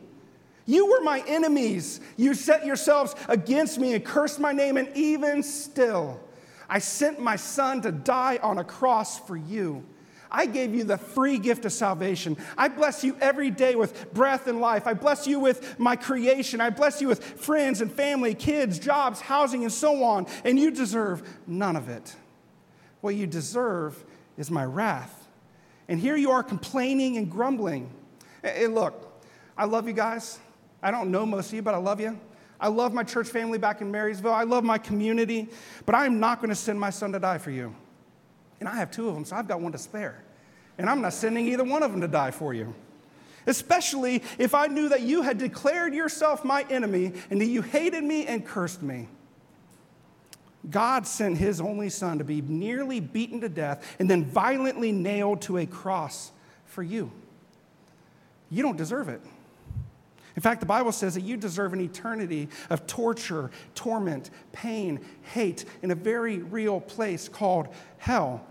You 0.65 0.85
were 0.85 1.01
my 1.01 1.23
enemies. 1.27 1.99
You 2.15 2.35
set 2.35 2.65
yourselves 2.65 3.15
against 3.27 3.79
me 3.79 3.95
and 3.95 4.05
cursed 4.05 4.39
my 4.39 4.53
name, 4.53 4.77
and 4.77 4.95
even 4.95 5.41
still, 5.41 6.19
I 6.69 6.77
sent 6.77 7.19
my 7.19 7.35
son 7.35 7.81
to 7.81 7.91
die 7.91 8.39
on 8.43 8.59
a 8.59 8.63
cross 8.63 9.19
for 9.19 9.35
you. 9.35 9.83
I 10.31 10.45
gave 10.45 10.75
you 10.75 10.83
the 10.83 10.97
free 10.97 11.39
gift 11.39 11.65
of 11.65 11.71
salvation. 11.71 12.37
I 12.55 12.67
bless 12.67 13.03
you 13.03 13.17
every 13.19 13.49
day 13.49 13.73
with 13.75 14.13
breath 14.13 14.45
and 14.45 14.61
life. 14.61 14.85
I 14.85 14.93
bless 14.93 15.25
you 15.25 15.39
with 15.39 15.79
my 15.79 15.95
creation. 15.95 16.61
I 16.61 16.69
bless 16.69 17.01
you 17.01 17.07
with 17.07 17.23
friends 17.23 17.81
and 17.81 17.91
family, 17.91 18.35
kids, 18.35 18.77
jobs, 18.77 19.21
housing, 19.21 19.63
and 19.63 19.73
so 19.73 20.03
on. 20.03 20.27
And 20.45 20.59
you 20.59 20.69
deserve 20.69 21.27
none 21.47 21.75
of 21.75 21.89
it. 21.89 22.15
What 23.01 23.15
you 23.15 23.27
deserve 23.27 24.03
is 24.37 24.51
my 24.51 24.65
wrath. 24.65 25.27
And 25.87 25.99
here 25.99 26.15
you 26.15 26.31
are 26.31 26.43
complaining 26.43 27.17
and 27.17 27.29
grumbling. 27.29 27.91
Hey, 28.43 28.67
look, 28.67 29.21
I 29.57 29.65
love 29.65 29.87
you 29.87 29.93
guys. 29.93 30.39
I 30.81 30.91
don't 30.91 31.11
know 31.11 31.25
most 31.25 31.47
of 31.49 31.53
you, 31.53 31.61
but 31.61 31.73
I 31.73 31.77
love 31.77 31.99
you. 31.99 32.19
I 32.59 32.67
love 32.67 32.93
my 32.93 33.03
church 33.03 33.27
family 33.27 33.57
back 33.57 33.81
in 33.81 33.89
Marysville. 33.89 34.33
I 34.33 34.43
love 34.43 34.63
my 34.63 34.77
community, 34.77 35.49
but 35.85 35.95
I 35.95 36.05
am 36.05 36.19
not 36.19 36.39
going 36.39 36.49
to 36.49 36.55
send 36.55 36.79
my 36.79 36.89
son 36.89 37.13
to 37.13 37.19
die 37.19 37.37
for 37.37 37.51
you. 37.51 37.73
And 38.59 38.67
I 38.67 38.75
have 38.75 38.91
two 38.91 39.07
of 39.07 39.15
them, 39.15 39.23
so 39.23 39.35
I've 39.35 39.47
got 39.47 39.61
one 39.61 39.71
to 39.71 39.77
spare. 39.77 40.23
And 40.77 40.89
I'm 40.89 41.01
not 41.01 41.13
sending 41.13 41.47
either 41.47 41.63
one 41.63 41.83
of 41.83 41.91
them 41.91 42.01
to 42.01 42.07
die 42.07 42.31
for 42.31 42.53
you. 42.53 42.73
Especially 43.47 44.21
if 44.37 44.53
I 44.53 44.67
knew 44.67 44.89
that 44.89 45.01
you 45.01 45.21
had 45.21 45.37
declared 45.37 45.93
yourself 45.93 46.43
my 46.43 46.65
enemy 46.69 47.13
and 47.29 47.39
that 47.39 47.47
you 47.47 47.61
hated 47.61 48.03
me 48.03 48.25
and 48.25 48.45
cursed 48.45 48.81
me. 48.81 49.07
God 50.69 51.07
sent 51.07 51.37
his 51.37 51.61
only 51.61 51.89
son 51.89 52.17
to 52.19 52.23
be 52.23 52.41
nearly 52.41 52.99
beaten 52.99 53.41
to 53.41 53.49
death 53.49 53.95
and 53.99 54.09
then 54.09 54.25
violently 54.25 54.91
nailed 54.91 55.41
to 55.43 55.57
a 55.57 55.65
cross 55.65 56.31
for 56.65 56.83
you. 56.83 57.11
You 58.49 58.63
don't 58.63 58.77
deserve 58.77 59.09
it. 59.09 59.21
In 60.35 60.41
fact, 60.41 60.59
the 60.59 60.65
Bible 60.65 60.91
says 60.91 61.15
that 61.15 61.21
you 61.21 61.37
deserve 61.37 61.73
an 61.73 61.81
eternity 61.81 62.47
of 62.69 62.87
torture, 62.87 63.51
torment, 63.75 64.29
pain, 64.51 65.01
hate 65.33 65.65
in 65.81 65.91
a 65.91 65.95
very 65.95 66.37
real 66.37 66.79
place 66.79 67.27
called 67.27 67.67
hell. 67.97 68.45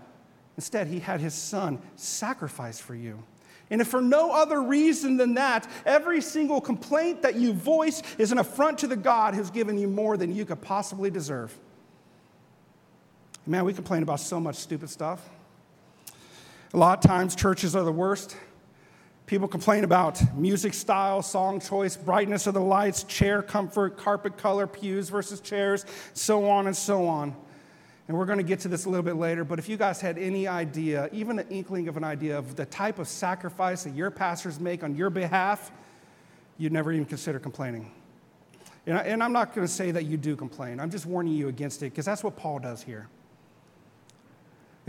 Instead, 0.55 0.87
he 0.87 0.99
had 0.99 1.19
his 1.19 1.33
son 1.33 1.81
sacrificed 1.95 2.81
for 2.81 2.95
you. 2.95 3.23
And 3.71 3.81
if 3.81 3.87
for 3.87 4.01
no 4.01 4.31
other 4.31 4.61
reason 4.61 5.17
than 5.17 5.35
that, 5.35 5.67
every 5.85 6.21
single 6.21 6.59
complaint 6.59 7.21
that 7.21 7.35
you 7.35 7.53
voice 7.53 8.01
is 8.17 8.31
an 8.31 8.39
affront 8.39 8.79
to 8.79 8.87
the 8.87 8.95
God 8.95 9.35
who's 9.35 9.51
given 9.51 9.77
you 9.77 9.87
more 9.87 10.17
than 10.17 10.35
you 10.35 10.45
could 10.45 10.61
possibly 10.61 11.09
deserve. 11.09 11.57
Man, 13.49 13.65
we 13.65 13.73
complain 13.73 14.03
about 14.03 14.19
so 14.19 14.39
much 14.39 14.57
stupid 14.57 14.91
stuff. 14.91 15.27
A 16.71 16.77
lot 16.77 17.03
of 17.03 17.09
times, 17.09 17.35
churches 17.35 17.75
are 17.75 17.83
the 17.83 17.91
worst. 17.91 18.37
People 19.25 19.47
complain 19.47 19.83
about 19.83 20.21
music 20.37 20.75
style, 20.75 21.23
song 21.23 21.59
choice, 21.59 21.97
brightness 21.97 22.45
of 22.45 22.53
the 22.53 22.61
lights, 22.61 23.05
chair 23.05 23.41
comfort, 23.41 23.97
carpet 23.97 24.37
color, 24.37 24.67
pews 24.67 25.09
versus 25.09 25.41
chairs, 25.41 25.83
so 26.13 26.47
on 26.47 26.67
and 26.67 26.77
so 26.77 27.07
on. 27.07 27.35
And 28.07 28.15
we're 28.15 28.27
going 28.27 28.37
to 28.37 28.43
get 28.43 28.59
to 28.59 28.67
this 28.67 28.85
a 28.85 28.89
little 28.89 29.01
bit 29.01 29.15
later, 29.15 29.43
but 29.43 29.57
if 29.57 29.67
you 29.67 29.77
guys 29.77 29.99
had 29.99 30.19
any 30.19 30.47
idea, 30.47 31.09
even 31.11 31.39
an 31.39 31.47
inkling 31.49 31.87
of 31.87 31.97
an 31.97 32.03
idea 32.03 32.37
of 32.37 32.55
the 32.55 32.67
type 32.67 32.99
of 32.99 33.07
sacrifice 33.07 33.83
that 33.83 33.95
your 33.95 34.11
pastors 34.11 34.59
make 34.59 34.83
on 34.83 34.95
your 34.95 35.09
behalf, 35.09 35.71
you'd 36.59 36.71
never 36.71 36.91
even 36.91 37.05
consider 37.05 37.39
complaining. 37.39 37.91
And, 38.85 38.95
I, 38.95 39.05
am 39.05 39.33
not 39.33 39.55
going 39.55 39.65
to 39.65 39.73
say 39.73 39.89
that 39.89 40.05
you 40.05 40.17
do 40.17 40.35
complain. 40.35 40.79
I'm 40.79 40.91
just 40.91 41.07
warning 41.07 41.33
you 41.33 41.47
against 41.47 41.81
it 41.81 41.85
because 41.85 42.05
that's 42.05 42.23
what 42.23 42.35
Paul 42.35 42.59
does 42.59 42.83
here. 42.83 43.09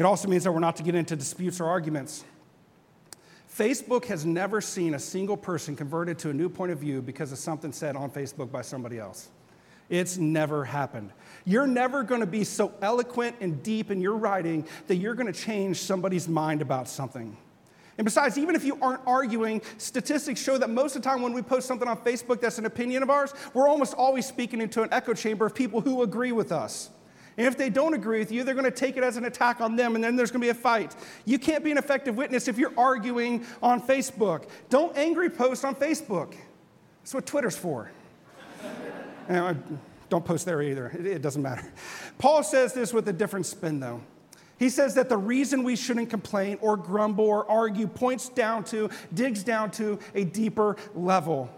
It 0.00 0.06
also 0.06 0.28
means 0.28 0.44
that 0.44 0.52
we're 0.52 0.60
not 0.60 0.76
to 0.76 0.82
get 0.82 0.94
into 0.94 1.14
disputes 1.14 1.60
or 1.60 1.66
arguments. 1.66 2.24
Facebook 3.54 4.06
has 4.06 4.24
never 4.24 4.62
seen 4.62 4.94
a 4.94 4.98
single 4.98 5.36
person 5.36 5.76
converted 5.76 6.18
to 6.20 6.30
a 6.30 6.32
new 6.32 6.48
point 6.48 6.72
of 6.72 6.78
view 6.78 7.02
because 7.02 7.32
of 7.32 7.38
something 7.38 7.70
said 7.70 7.96
on 7.96 8.10
Facebook 8.10 8.50
by 8.50 8.62
somebody 8.62 8.98
else. 8.98 9.28
It's 9.90 10.16
never 10.16 10.64
happened. 10.64 11.10
You're 11.44 11.66
never 11.66 12.02
going 12.02 12.22
to 12.22 12.26
be 12.26 12.44
so 12.44 12.72
eloquent 12.80 13.36
and 13.42 13.62
deep 13.62 13.90
in 13.90 14.00
your 14.00 14.16
writing 14.16 14.66
that 14.86 14.96
you're 14.96 15.14
going 15.14 15.30
to 15.30 15.38
change 15.38 15.82
somebody's 15.82 16.28
mind 16.28 16.62
about 16.62 16.88
something. 16.88 17.36
And 17.98 18.06
besides, 18.06 18.38
even 18.38 18.54
if 18.54 18.64
you 18.64 18.78
aren't 18.80 19.02
arguing, 19.06 19.60
statistics 19.76 20.42
show 20.42 20.56
that 20.56 20.70
most 20.70 20.96
of 20.96 21.02
the 21.02 21.10
time 21.10 21.20
when 21.20 21.34
we 21.34 21.42
post 21.42 21.68
something 21.68 21.86
on 21.86 21.98
Facebook 21.98 22.40
that's 22.40 22.56
an 22.56 22.64
opinion 22.64 23.02
of 23.02 23.10
ours, 23.10 23.34
we're 23.52 23.68
almost 23.68 23.92
always 23.92 24.24
speaking 24.24 24.62
into 24.62 24.80
an 24.80 24.88
echo 24.92 25.12
chamber 25.12 25.44
of 25.44 25.54
people 25.54 25.82
who 25.82 26.00
agree 26.00 26.32
with 26.32 26.52
us. 26.52 26.88
And 27.36 27.46
if 27.46 27.56
they 27.56 27.70
don't 27.70 27.94
agree 27.94 28.18
with 28.18 28.32
you, 28.32 28.44
they're 28.44 28.54
going 28.54 28.64
to 28.64 28.70
take 28.70 28.96
it 28.96 29.04
as 29.04 29.16
an 29.16 29.24
attack 29.24 29.60
on 29.60 29.76
them, 29.76 29.94
and 29.94 30.02
then 30.02 30.16
there's 30.16 30.30
going 30.30 30.40
to 30.40 30.46
be 30.46 30.50
a 30.50 30.54
fight. 30.54 30.94
You 31.24 31.38
can't 31.38 31.64
be 31.64 31.70
an 31.70 31.78
effective 31.78 32.16
witness 32.16 32.48
if 32.48 32.58
you're 32.58 32.78
arguing 32.78 33.44
on 33.62 33.80
Facebook. 33.80 34.48
Don't 34.68 34.96
angry 34.96 35.30
post 35.30 35.64
on 35.64 35.74
Facebook. 35.74 36.34
That's 37.00 37.14
what 37.14 37.26
Twitter's 37.26 37.56
for. 37.56 37.90
don't 40.08 40.24
post 40.24 40.44
there 40.44 40.60
either. 40.60 40.88
It, 40.88 41.06
it 41.06 41.22
doesn't 41.22 41.42
matter. 41.42 41.72
Paul 42.18 42.42
says 42.42 42.74
this 42.74 42.92
with 42.92 43.08
a 43.08 43.12
different 43.12 43.46
spin, 43.46 43.80
though. 43.80 44.02
He 44.58 44.68
says 44.68 44.94
that 44.96 45.08
the 45.08 45.16
reason 45.16 45.64
we 45.64 45.74
shouldn't 45.74 46.10
complain 46.10 46.58
or 46.60 46.76
grumble 46.76 47.24
or 47.24 47.50
argue 47.50 47.86
points 47.86 48.28
down 48.28 48.64
to, 48.64 48.90
digs 49.14 49.42
down 49.42 49.70
to 49.72 49.98
a 50.14 50.24
deeper 50.24 50.76
level. 50.94 51.50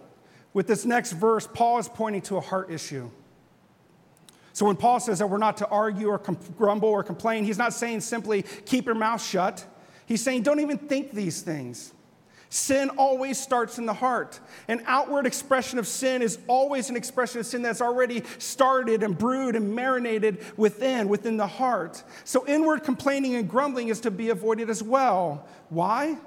With 0.54 0.68
this 0.68 0.84
next 0.84 1.12
verse, 1.12 1.48
Paul 1.52 1.78
is 1.78 1.88
pointing 1.88 2.22
to 2.22 2.36
a 2.36 2.40
heart 2.40 2.70
issue. 2.70 3.10
So 4.52 4.66
when 4.66 4.76
Paul 4.76 5.00
says 5.00 5.18
that 5.18 5.26
we're 5.28 5.38
not 5.38 5.56
to 5.58 5.68
argue 5.68 6.08
or 6.08 6.18
com- 6.18 6.38
grumble 6.56 6.88
or 6.88 7.02
complain, 7.02 7.44
he's 7.44 7.58
not 7.58 7.72
saying 7.72 8.00
simply 8.00 8.42
keep 8.66 8.86
your 8.86 8.94
mouth 8.94 9.22
shut. 9.22 9.64
He's 10.06 10.22
saying 10.22 10.42
don't 10.42 10.60
even 10.60 10.78
think 10.78 11.12
these 11.12 11.42
things. 11.42 11.92
Sin 12.50 12.90
always 12.98 13.40
starts 13.40 13.78
in 13.78 13.86
the 13.86 13.94
heart. 13.94 14.38
An 14.68 14.82
outward 14.86 15.24
expression 15.24 15.78
of 15.78 15.86
sin 15.86 16.20
is 16.20 16.38
always 16.48 16.90
an 16.90 16.96
expression 16.96 17.40
of 17.40 17.46
sin 17.46 17.62
that's 17.62 17.80
already 17.80 18.24
started 18.36 19.02
and 19.02 19.16
brewed 19.16 19.56
and 19.56 19.74
marinated 19.74 20.44
within, 20.58 21.08
within 21.08 21.38
the 21.38 21.46
heart. 21.46 22.02
So 22.24 22.46
inward 22.46 22.84
complaining 22.84 23.36
and 23.36 23.48
grumbling 23.48 23.88
is 23.88 24.00
to 24.00 24.10
be 24.10 24.28
avoided 24.28 24.68
as 24.68 24.82
well. 24.82 25.46
Why? 25.70 26.18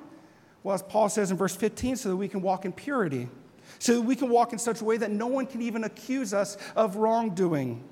Well, 0.63 0.73
as 0.73 0.81
Paul 0.81 1.09
says 1.09 1.29
in 1.29 1.37
verse 1.37 1.55
15, 1.55 1.95
so 1.95 2.09
that 2.09 2.15
we 2.15 2.27
can 2.27 2.41
walk 2.41 2.65
in 2.65 2.71
purity, 2.71 3.29
so 3.77 3.93
that 3.93 4.01
we 4.01 4.15
can 4.15 4.29
walk 4.29 4.51
in 4.51 4.57
such 4.57 4.81
a 4.81 4.83
way 4.83 4.97
that 4.97 5.11
no 5.11 5.27
one 5.27 5.45
can 5.45 5.61
even 5.61 5.83
accuse 5.83 6.33
us 6.33 6.57
of 6.75 6.95
wrongdoing 6.95 7.83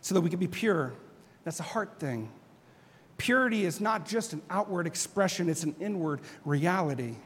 so 0.00 0.14
that 0.14 0.20
we 0.20 0.30
can 0.30 0.38
be 0.38 0.48
pure. 0.48 0.94
That's 1.44 1.60
a 1.60 1.64
heart 1.64 1.98
thing. 1.98 2.30
Purity 3.16 3.64
is 3.64 3.80
not 3.80 4.06
just 4.06 4.32
an 4.32 4.42
outward 4.48 4.86
expression, 4.86 5.48
it's 5.48 5.64
an 5.64 5.74
inward 5.80 6.20
reality. 6.44 7.16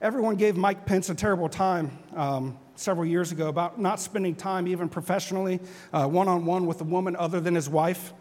Everyone 0.00 0.36
gave 0.36 0.56
Mike 0.56 0.86
Pence 0.86 1.10
a 1.10 1.14
terrible 1.14 1.48
time 1.48 1.96
um, 2.16 2.58
several 2.74 3.06
years 3.06 3.30
ago 3.30 3.48
about 3.48 3.80
not 3.80 4.00
spending 4.00 4.34
time, 4.34 4.66
even 4.66 4.88
professionally, 4.88 5.60
one 5.92 6.26
on 6.26 6.44
one 6.44 6.66
with 6.66 6.80
a 6.80 6.84
woman 6.84 7.14
other 7.16 7.38
than 7.38 7.54
his 7.54 7.68
wife. 7.68 8.12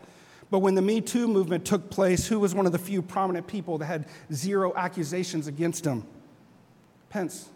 But 0.52 0.60
when 0.60 0.76
the 0.76 0.82
Me 0.82 1.00
Too 1.00 1.28
movement 1.28 1.66
took 1.66 1.90
place, 1.90 2.28
who 2.28 2.38
was 2.38 2.54
one 2.54 2.66
of 2.66 2.74
the 2.74 2.78
few 2.78 3.02
prominent 3.02 3.48
people 3.48 3.78
that 3.78 3.86
had 3.86 4.08
zero 4.34 4.74
accusations 4.76 5.48
against 5.48 5.86
him? 5.86 6.06
Pence. 7.10 7.50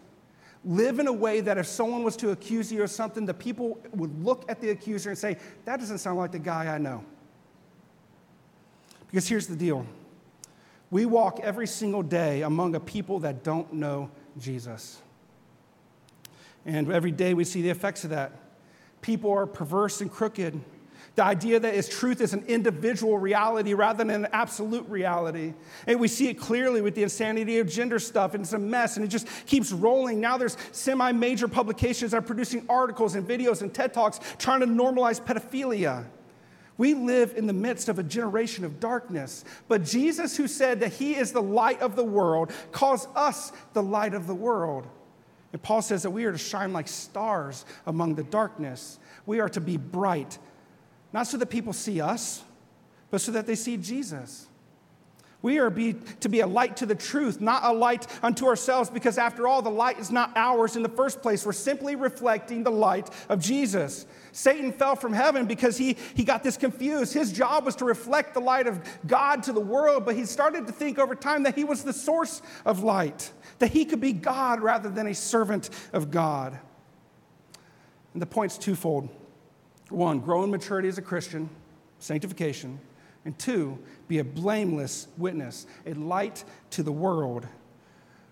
Live 0.66 0.98
in 0.98 1.06
a 1.06 1.12
way 1.12 1.40
that 1.40 1.58
if 1.58 1.66
someone 1.66 2.02
was 2.02 2.16
to 2.16 2.30
accuse 2.30 2.72
you 2.72 2.82
of 2.82 2.90
something, 2.90 3.24
the 3.24 3.32
people 3.32 3.78
would 3.94 4.22
look 4.24 4.44
at 4.50 4.60
the 4.60 4.70
accuser 4.70 5.10
and 5.10 5.18
say, 5.18 5.36
That 5.64 5.78
doesn't 5.78 5.98
sound 5.98 6.18
like 6.18 6.32
the 6.32 6.40
guy 6.40 6.74
I 6.74 6.78
know. 6.78 7.04
Because 9.06 9.28
here's 9.28 9.46
the 9.46 9.54
deal 9.54 9.86
we 10.90 11.06
walk 11.06 11.40
every 11.42 11.68
single 11.68 12.02
day 12.02 12.42
among 12.42 12.74
a 12.74 12.80
people 12.80 13.20
that 13.20 13.44
don't 13.44 13.72
know 13.72 14.10
Jesus. 14.38 15.00
And 16.64 16.90
every 16.90 17.12
day 17.12 17.32
we 17.32 17.44
see 17.44 17.62
the 17.62 17.70
effects 17.70 18.02
of 18.02 18.10
that. 18.10 18.32
People 19.02 19.32
are 19.32 19.46
perverse 19.46 20.00
and 20.00 20.10
crooked. 20.10 20.60
The 21.16 21.24
idea 21.24 21.58
that 21.58 21.74
is 21.74 21.88
truth 21.88 22.20
is 22.20 22.34
an 22.34 22.44
individual 22.46 23.16
reality 23.16 23.72
rather 23.72 24.04
than 24.04 24.10
an 24.10 24.28
absolute 24.32 24.86
reality. 24.86 25.54
And 25.86 25.98
we 25.98 26.08
see 26.08 26.28
it 26.28 26.34
clearly 26.34 26.82
with 26.82 26.94
the 26.94 27.02
insanity 27.02 27.58
of 27.58 27.68
gender 27.68 27.98
stuff, 27.98 28.34
and 28.34 28.44
it's 28.44 28.52
a 28.52 28.58
mess, 28.58 28.96
and 28.96 29.04
it 29.04 29.08
just 29.08 29.26
keeps 29.46 29.72
rolling. 29.72 30.20
Now 30.20 30.36
there's 30.36 30.58
semi 30.72 31.12
major 31.12 31.48
publications 31.48 32.10
that 32.10 32.18
are 32.18 32.22
producing 32.22 32.66
articles 32.68 33.14
and 33.14 33.26
videos 33.26 33.62
and 33.62 33.72
TED 33.72 33.94
Talks 33.94 34.20
trying 34.38 34.60
to 34.60 34.66
normalize 34.66 35.18
pedophilia. 35.18 36.04
We 36.76 36.92
live 36.92 37.32
in 37.34 37.46
the 37.46 37.54
midst 37.54 37.88
of 37.88 37.98
a 37.98 38.02
generation 38.02 38.66
of 38.66 38.78
darkness, 38.78 39.46
but 39.68 39.84
Jesus, 39.84 40.36
who 40.36 40.46
said 40.46 40.80
that 40.80 40.92
he 40.92 41.16
is 41.16 41.32
the 41.32 41.40
light 41.40 41.80
of 41.80 41.96
the 41.96 42.04
world, 42.04 42.52
calls 42.72 43.08
us 43.16 43.52
the 43.72 43.82
light 43.82 44.12
of 44.12 44.26
the 44.26 44.34
world. 44.34 44.86
And 45.54 45.62
Paul 45.62 45.80
says 45.80 46.02
that 46.02 46.10
we 46.10 46.26
are 46.26 46.32
to 46.32 46.36
shine 46.36 46.74
like 46.74 46.88
stars 46.88 47.64
among 47.86 48.16
the 48.16 48.24
darkness. 48.24 48.98
We 49.24 49.40
are 49.40 49.48
to 49.48 49.60
be 49.62 49.78
bright 49.78 50.36
not 51.16 51.26
so 51.26 51.38
that 51.38 51.46
people 51.46 51.72
see 51.72 51.98
us, 51.98 52.44
but 53.10 53.22
so 53.22 53.32
that 53.32 53.46
they 53.46 53.54
see 53.54 53.78
Jesus. 53.78 54.48
We 55.40 55.56
are 55.60 55.70
be, 55.70 55.94
to 56.20 56.28
be 56.28 56.40
a 56.40 56.46
light 56.46 56.76
to 56.76 56.84
the 56.84 56.94
truth, 56.94 57.40
not 57.40 57.64
a 57.64 57.72
light 57.72 58.06
unto 58.22 58.44
ourselves, 58.44 58.90
because 58.90 59.16
after 59.16 59.48
all, 59.48 59.62
the 59.62 59.70
light 59.70 59.98
is 59.98 60.10
not 60.10 60.36
ours 60.36 60.76
in 60.76 60.82
the 60.82 60.90
first 60.90 61.22
place. 61.22 61.46
We're 61.46 61.54
simply 61.54 61.96
reflecting 61.96 62.64
the 62.64 62.70
light 62.70 63.08
of 63.30 63.40
Jesus. 63.40 64.04
Satan 64.32 64.72
fell 64.72 64.94
from 64.94 65.14
heaven 65.14 65.46
because 65.46 65.78
he, 65.78 65.96
he 66.12 66.22
got 66.22 66.42
this 66.42 66.58
confused. 66.58 67.14
His 67.14 67.32
job 67.32 67.64
was 67.64 67.76
to 67.76 67.86
reflect 67.86 68.34
the 68.34 68.40
light 68.40 68.66
of 68.66 68.78
God 69.06 69.42
to 69.44 69.54
the 69.54 69.60
world, 69.60 70.04
but 70.04 70.16
he 70.16 70.26
started 70.26 70.66
to 70.66 70.72
think 70.74 70.98
over 70.98 71.14
time 71.14 71.44
that 71.44 71.54
he 71.54 71.64
was 71.64 71.82
the 71.82 71.94
source 71.94 72.42
of 72.66 72.82
light, 72.82 73.32
that 73.58 73.70
he 73.70 73.86
could 73.86 74.02
be 74.02 74.12
God 74.12 74.60
rather 74.60 74.90
than 74.90 75.06
a 75.06 75.14
servant 75.14 75.70
of 75.94 76.10
God. 76.10 76.58
And 78.12 78.20
the 78.20 78.26
point's 78.26 78.58
twofold. 78.58 79.08
One, 79.88 80.20
grow 80.20 80.42
in 80.44 80.50
maturity 80.50 80.88
as 80.88 80.98
a 80.98 81.02
Christian, 81.02 81.48
sanctification. 81.98 82.80
And 83.24 83.38
two, 83.38 83.78
be 84.08 84.18
a 84.18 84.24
blameless 84.24 85.08
witness, 85.18 85.66
a 85.84 85.94
light 85.94 86.44
to 86.70 86.82
the 86.82 86.92
world. 86.92 87.46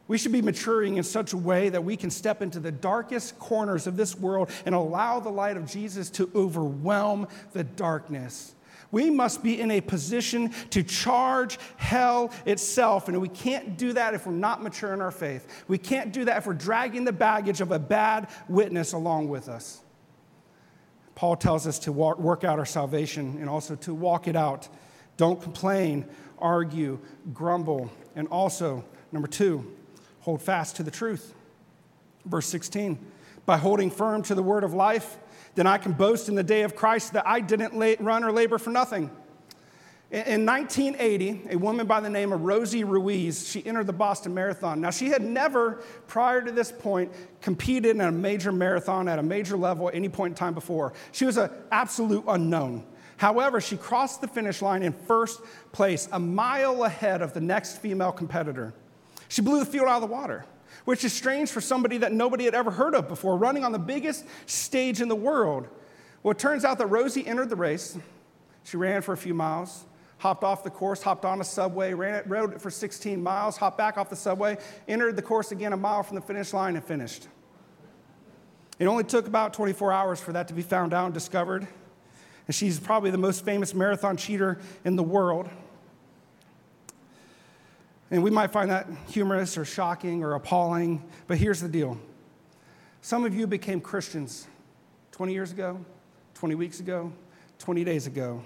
We 0.06 0.18
should 0.18 0.32
be 0.32 0.42
maturing 0.42 0.99
in 0.99 1.02
such 1.02 1.32
a 1.32 1.37
way 1.37 1.70
that 1.70 1.82
we 1.82 1.96
can 1.96 2.11
step 2.11 2.42
into 2.42 2.61
the 2.61 2.70
darkest 2.70 3.38
corners 3.38 3.87
of 3.87 3.96
this 3.96 4.16
world 4.16 4.50
and 4.66 4.75
allow 4.75 5.18
the 5.18 5.30
light 5.30 5.56
of 5.56 5.66
Jesus 5.66 6.11
to 6.11 6.30
overwhelm 6.34 7.26
the 7.52 7.64
darkness. 7.64 8.54
We 8.92 9.11
must 9.11 9.42
be 9.42 9.61
in 9.61 9.70
a 9.73 9.80
position 9.80 10.50
to 10.70 10.82
charge 10.82 11.58
hell 11.76 12.30
itself. 12.46 13.08
And 13.08 13.20
we 13.20 13.28
can't 13.28 13.76
do 13.76 13.92
that 13.94 14.14
if 14.14 14.26
we're 14.26 14.32
not 14.32 14.62
mature 14.62 14.92
in 14.92 15.00
our 15.00 15.11
faith. 15.11 15.64
We 15.66 15.78
can't 15.78 16.12
do 16.12 16.26
that 16.26 16.37
if 16.37 16.46
we're 16.46 16.54
dragging 16.54 17.04
the 17.04 17.12
baggage 17.12 17.61
of 17.61 17.73
a 17.73 17.78
bad 17.78 18.28
witness 18.49 18.92
along 18.92 19.28
with 19.28 19.49
us. 19.49 19.80
Paul 21.14 21.37
tells 21.37 21.66
us 21.66 21.78
to 21.80 21.92
work 21.92 22.44
out 22.44 22.59
our 22.59 22.66
salvation 22.66 23.37
and 23.38 23.49
also 23.49 23.76
to 23.76 23.94
walk 23.94 24.26
it 24.26 24.37
out. 24.37 24.68
Don't 25.16 25.40
complain, 25.40 26.06
argue, 26.38 26.99
grumble. 27.33 27.90
And 28.16 28.26
also, 28.28 28.85
number 29.12 29.28
two, 29.28 29.73
hold 30.21 30.42
fast 30.42 30.76
to 30.76 30.83
the 30.83 30.90
truth. 30.90 31.35
Verse 32.25 32.47
16 32.47 32.99
By 33.47 33.59
holding 33.59 33.90
firm 33.90 34.23
to 34.23 34.35
the 34.35 34.42
word 34.42 34.64
of 34.64 34.75
life, 34.75 35.18
then 35.54 35.66
I 35.66 35.78
can 35.78 35.92
boast 35.92 36.28
in 36.28 36.35
the 36.35 36.42
day 36.42 36.62
of 36.62 36.75
Christ 36.75 37.12
that 37.12 37.26
I 37.26 37.40
didn't 37.40 37.75
run 38.00 38.25
or 38.25 38.33
labor 38.33 38.59
for 38.59 38.71
nothing. 38.71 39.11
In 40.14 40.47
1980, 40.47 41.49
a 41.50 41.56
woman 41.56 41.88
by 41.88 41.99
the 41.99 42.09
name 42.09 42.33
of 42.33 42.42
Rosie 42.42 42.85
Ruiz, 42.85 43.49
she 43.49 43.66
entered 43.66 43.88
the 43.88 43.92
Boston 43.92 44.33
Marathon. 44.33 44.80
Now, 44.80 44.90
she 44.90 45.09
had 45.09 45.23
never, 45.23 45.83
prior 46.06 46.40
to 46.40 46.52
this 46.52 46.71
point, 46.71 47.11
competed 47.40 47.97
in 47.97 48.00
a 48.00 48.12
major 48.12 48.52
marathon 48.52 49.09
at 49.09 49.18
a 49.18 49.25
major 49.25 49.56
level 49.56 49.88
at 49.88 49.97
any 49.97 50.09
point 50.09 50.30
in 50.30 50.37
time 50.37 50.54
before. 50.54 50.92
She 51.11 51.25
was 51.25 51.37
an 51.37 51.50
absolute 51.73 52.23
unknown. 52.28 52.87
However, 53.16 53.61
she 53.61 53.76
crossed 53.76 54.21
the 54.21 54.28
finish 54.28 54.62
line 54.62 54.85
in 54.85 54.92
first 54.92 55.40
place, 55.73 56.09
a 56.12 56.21
mile 56.21 56.85
ahead 56.85 57.21
of 57.21 57.35
the 57.35 57.40
next 57.40 57.78
female 57.78 58.12
competitor. 58.12 58.73
She 59.26 59.42
blew 59.42 59.59
the 59.59 59.66
field 59.66 59.88
out 59.88 60.00
of 60.00 60.09
the 60.09 60.14
water, 60.14 60.44
which 60.85 61.02
is 61.02 61.12
strange 61.12 61.50
for 61.50 61.61
somebody 61.61 61.99
that 61.99 62.12
nobody 62.12 62.44
had 62.44 62.54
ever 62.54 62.71
heard 62.71 62.94
of 62.94 63.09
before, 63.09 63.37
running 63.37 63.64
on 63.64 63.73
the 63.73 63.80
biggest 63.80 64.25
stage 64.47 65.00
in 65.00 65.09
the 65.09 65.16
world. 65.16 65.66
Well, 66.23 66.30
it 66.30 66.38
turns 66.38 66.64
out 66.64 66.78
that 66.78 66.87
Rosie 66.87 67.26
entered 67.26 67.50
the 67.50 67.56
race. 67.56 67.99
She 68.62 68.76
ran 68.76 69.02
for 69.02 69.12
a 69.12 69.16
few 69.16 69.35
miles 69.35 69.87
hopped 70.25 70.43
off 70.43 70.64
the 70.64 70.71
course, 70.71 71.02
hopped 71.02 71.26
on 71.26 71.38
a 71.43 71.45
subway, 71.45 71.93
ran 71.93 72.14
it, 72.14 72.25
rode 72.26 72.54
it 72.54 72.59
for 72.59 72.71
16 72.71 73.23
miles, 73.23 73.59
hopped 73.59 73.76
back 73.76 73.99
off 73.99 74.09
the 74.09 74.16
subway, 74.16 74.57
entered 74.88 75.16
the 75.16 75.23
course 75.23 75.52
again 75.52 75.75
a 75.75 75.76
mile 75.76 76.02
from 76.02 76.14
the 76.14 76.21
finish 76.23 76.54
line, 76.54 76.76
and 76.76 76.83
finished. 76.83 77.28
It 78.78 78.87
only 78.87 79.04
took 79.04 79.26
about 79.26 79.52
24 79.52 79.93
hours 79.93 80.21
for 80.21 80.33
that 80.33 80.49
to 80.49 80.54
be 80.54 80.62
found 80.62 80.95
out 80.95 81.04
and 81.04 81.12
discovered. 81.12 81.69
And 82.47 82.54
she's 82.54 82.81
probably 82.81 83.11
the 83.11 83.19
most 83.19 83.45
famous 83.45 83.75
marathon 83.75 84.16
cheater 84.16 84.59
in 84.83 84.97
the 84.97 85.02
world. 85.02 85.50
And 88.11 88.23
we 88.23 88.31
might 88.31 88.50
find 88.50 88.71
that 88.71 88.87
humorous 89.09 89.59
or 89.59 89.66
shocking 89.66 90.25
or 90.25 90.33
appalling, 90.33 91.04
but 91.26 91.37
here's 91.37 91.61
the 91.61 91.69
deal. 91.69 91.99
Some 93.02 93.26
of 93.26 93.35
you 93.35 93.47
became 93.47 93.78
Christians 93.78 94.47
20 95.12 95.35
years 95.35 95.52
ago, 95.52 95.85
20 96.33 96.54
weeks 96.54 96.81
ago, 96.81 97.12
20 97.59 97.85
days 97.85 98.07
ago. 98.07 98.43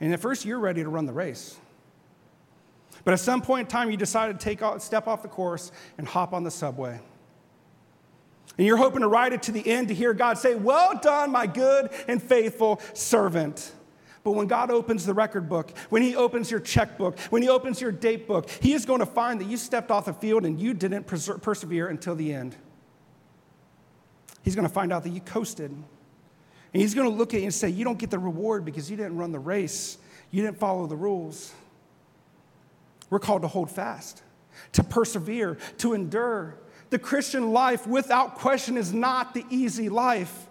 And 0.00 0.12
at 0.12 0.20
first, 0.20 0.44
you're 0.44 0.58
ready 0.58 0.82
to 0.82 0.88
run 0.88 1.06
the 1.06 1.12
race. 1.12 1.56
But 3.04 3.14
at 3.14 3.20
some 3.20 3.40
point 3.40 3.66
in 3.66 3.70
time, 3.70 3.90
you 3.90 3.96
decide 3.96 4.38
to 4.38 4.44
take 4.44 4.62
off, 4.62 4.82
step 4.82 5.06
off 5.06 5.22
the 5.22 5.28
course 5.28 5.70
and 5.96 6.06
hop 6.06 6.32
on 6.32 6.44
the 6.44 6.50
subway. 6.50 7.00
And 8.58 8.66
you're 8.66 8.76
hoping 8.76 9.00
to 9.00 9.08
ride 9.08 9.32
it 9.32 9.42
to 9.44 9.52
the 9.52 9.66
end 9.66 9.88
to 9.88 9.94
hear 9.94 10.14
God 10.14 10.38
say, 10.38 10.54
Well 10.54 10.98
done, 11.00 11.30
my 11.30 11.46
good 11.46 11.90
and 12.08 12.22
faithful 12.22 12.80
servant. 12.94 13.72
But 14.24 14.32
when 14.32 14.48
God 14.48 14.72
opens 14.72 15.06
the 15.06 15.14
record 15.14 15.48
book, 15.48 15.70
when 15.88 16.02
He 16.02 16.16
opens 16.16 16.50
your 16.50 16.58
checkbook, 16.58 17.18
when 17.30 17.42
He 17.42 17.48
opens 17.48 17.80
your 17.80 17.92
date 17.92 18.26
book, 18.26 18.50
He 18.50 18.72
is 18.72 18.84
going 18.84 19.00
to 19.00 19.06
find 19.06 19.40
that 19.40 19.46
you 19.46 19.56
stepped 19.56 19.90
off 19.90 20.06
the 20.06 20.12
field 20.12 20.44
and 20.44 20.60
you 20.60 20.74
didn't 20.74 21.04
persevere 21.04 21.88
until 21.88 22.16
the 22.16 22.32
end. 22.32 22.56
He's 24.42 24.54
going 24.54 24.66
to 24.66 24.72
find 24.72 24.92
out 24.92 25.04
that 25.04 25.10
you 25.10 25.20
coasted 25.20 25.72
and 26.76 26.82
he's 26.82 26.94
going 26.94 27.08
to 27.10 27.16
look 27.16 27.32
at 27.32 27.40
you 27.40 27.44
and 27.44 27.54
say, 27.54 27.70
You 27.70 27.84
don't 27.84 27.98
get 27.98 28.10
the 28.10 28.18
reward 28.18 28.66
because 28.66 28.90
you 28.90 28.98
didn't 28.98 29.16
run 29.16 29.32
the 29.32 29.38
race, 29.38 29.96
you 30.30 30.42
didn't 30.42 30.58
follow 30.58 30.86
the 30.86 30.94
rules. 30.94 31.54
We're 33.08 33.18
called 33.18 33.40
to 33.40 33.48
hold 33.48 33.70
fast, 33.70 34.22
to 34.72 34.84
persevere, 34.84 35.56
to 35.78 35.94
endure. 35.94 36.58
The 36.90 36.98
Christian 36.98 37.54
life, 37.54 37.86
without 37.86 38.34
question, 38.34 38.76
is 38.76 38.92
not 38.92 39.32
the 39.32 39.46
easy 39.48 39.88
life. 39.88 40.48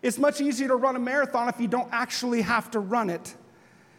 It's 0.00 0.16
much 0.16 0.40
easier 0.40 0.68
to 0.68 0.76
run 0.76 0.96
a 0.96 0.98
marathon 0.98 1.50
if 1.50 1.60
you 1.60 1.68
don't 1.68 1.90
actually 1.92 2.40
have 2.40 2.70
to 2.70 2.80
run 2.80 3.10
it. 3.10 3.34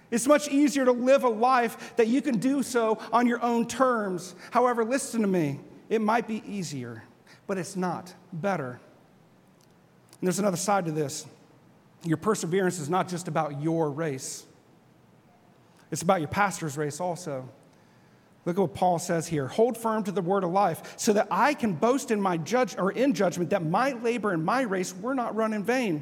It's 0.09 0.25
much 0.25 0.47
easier 0.47 0.85
to 0.85 0.91
live 0.91 1.23
a 1.25 1.29
life 1.29 1.95
that 1.95 2.07
you 2.07 2.23
can 2.23 2.39
do 2.39 2.63
so 2.63 2.97
on 3.13 3.27
your 3.27 3.39
own 3.43 3.67
terms. 3.67 4.33
However, 4.49 4.83
listen 4.83 5.21
to 5.21 5.27
me, 5.27 5.59
it 5.89 6.01
might 6.01 6.27
be 6.27 6.41
easier, 6.47 7.03
but 7.45 7.59
it's 7.59 7.75
not 7.75 8.15
better. 8.33 8.79
And 10.19 10.27
there's 10.27 10.39
another 10.39 10.57
side 10.57 10.85
to 10.85 10.91
this. 10.91 11.27
Your 12.03 12.17
perseverance 12.17 12.79
is 12.79 12.89
not 12.89 13.07
just 13.07 13.27
about 13.27 13.61
your 13.61 13.91
race, 13.91 14.45
it's 15.91 16.01
about 16.01 16.21
your 16.21 16.29
pastor's 16.29 16.77
race 16.77 16.99
also. 16.99 17.49
Look 18.43 18.57
at 18.57 18.61
what 18.61 18.73
Paul 18.73 18.97
says 18.97 19.27
here. 19.27 19.47
Hold 19.47 19.77
firm 19.77 20.03
to 20.05 20.11
the 20.11 20.21
word 20.21 20.43
of 20.43 20.51
life, 20.51 20.95
so 20.97 21.13
that 21.13 21.27
I 21.29 21.53
can 21.53 21.73
boast 21.73 22.09
in 22.09 22.19
my 22.19 22.37
judge 22.37 22.75
or 22.75 22.91
in 22.91 23.13
judgment 23.13 23.51
that 23.51 23.63
my 23.63 23.91
labor 23.91 24.31
and 24.31 24.43
my 24.43 24.61
race 24.61 24.95
were 24.95 25.13
not 25.13 25.35
run 25.35 25.53
in 25.53 25.63
vain. 25.63 26.01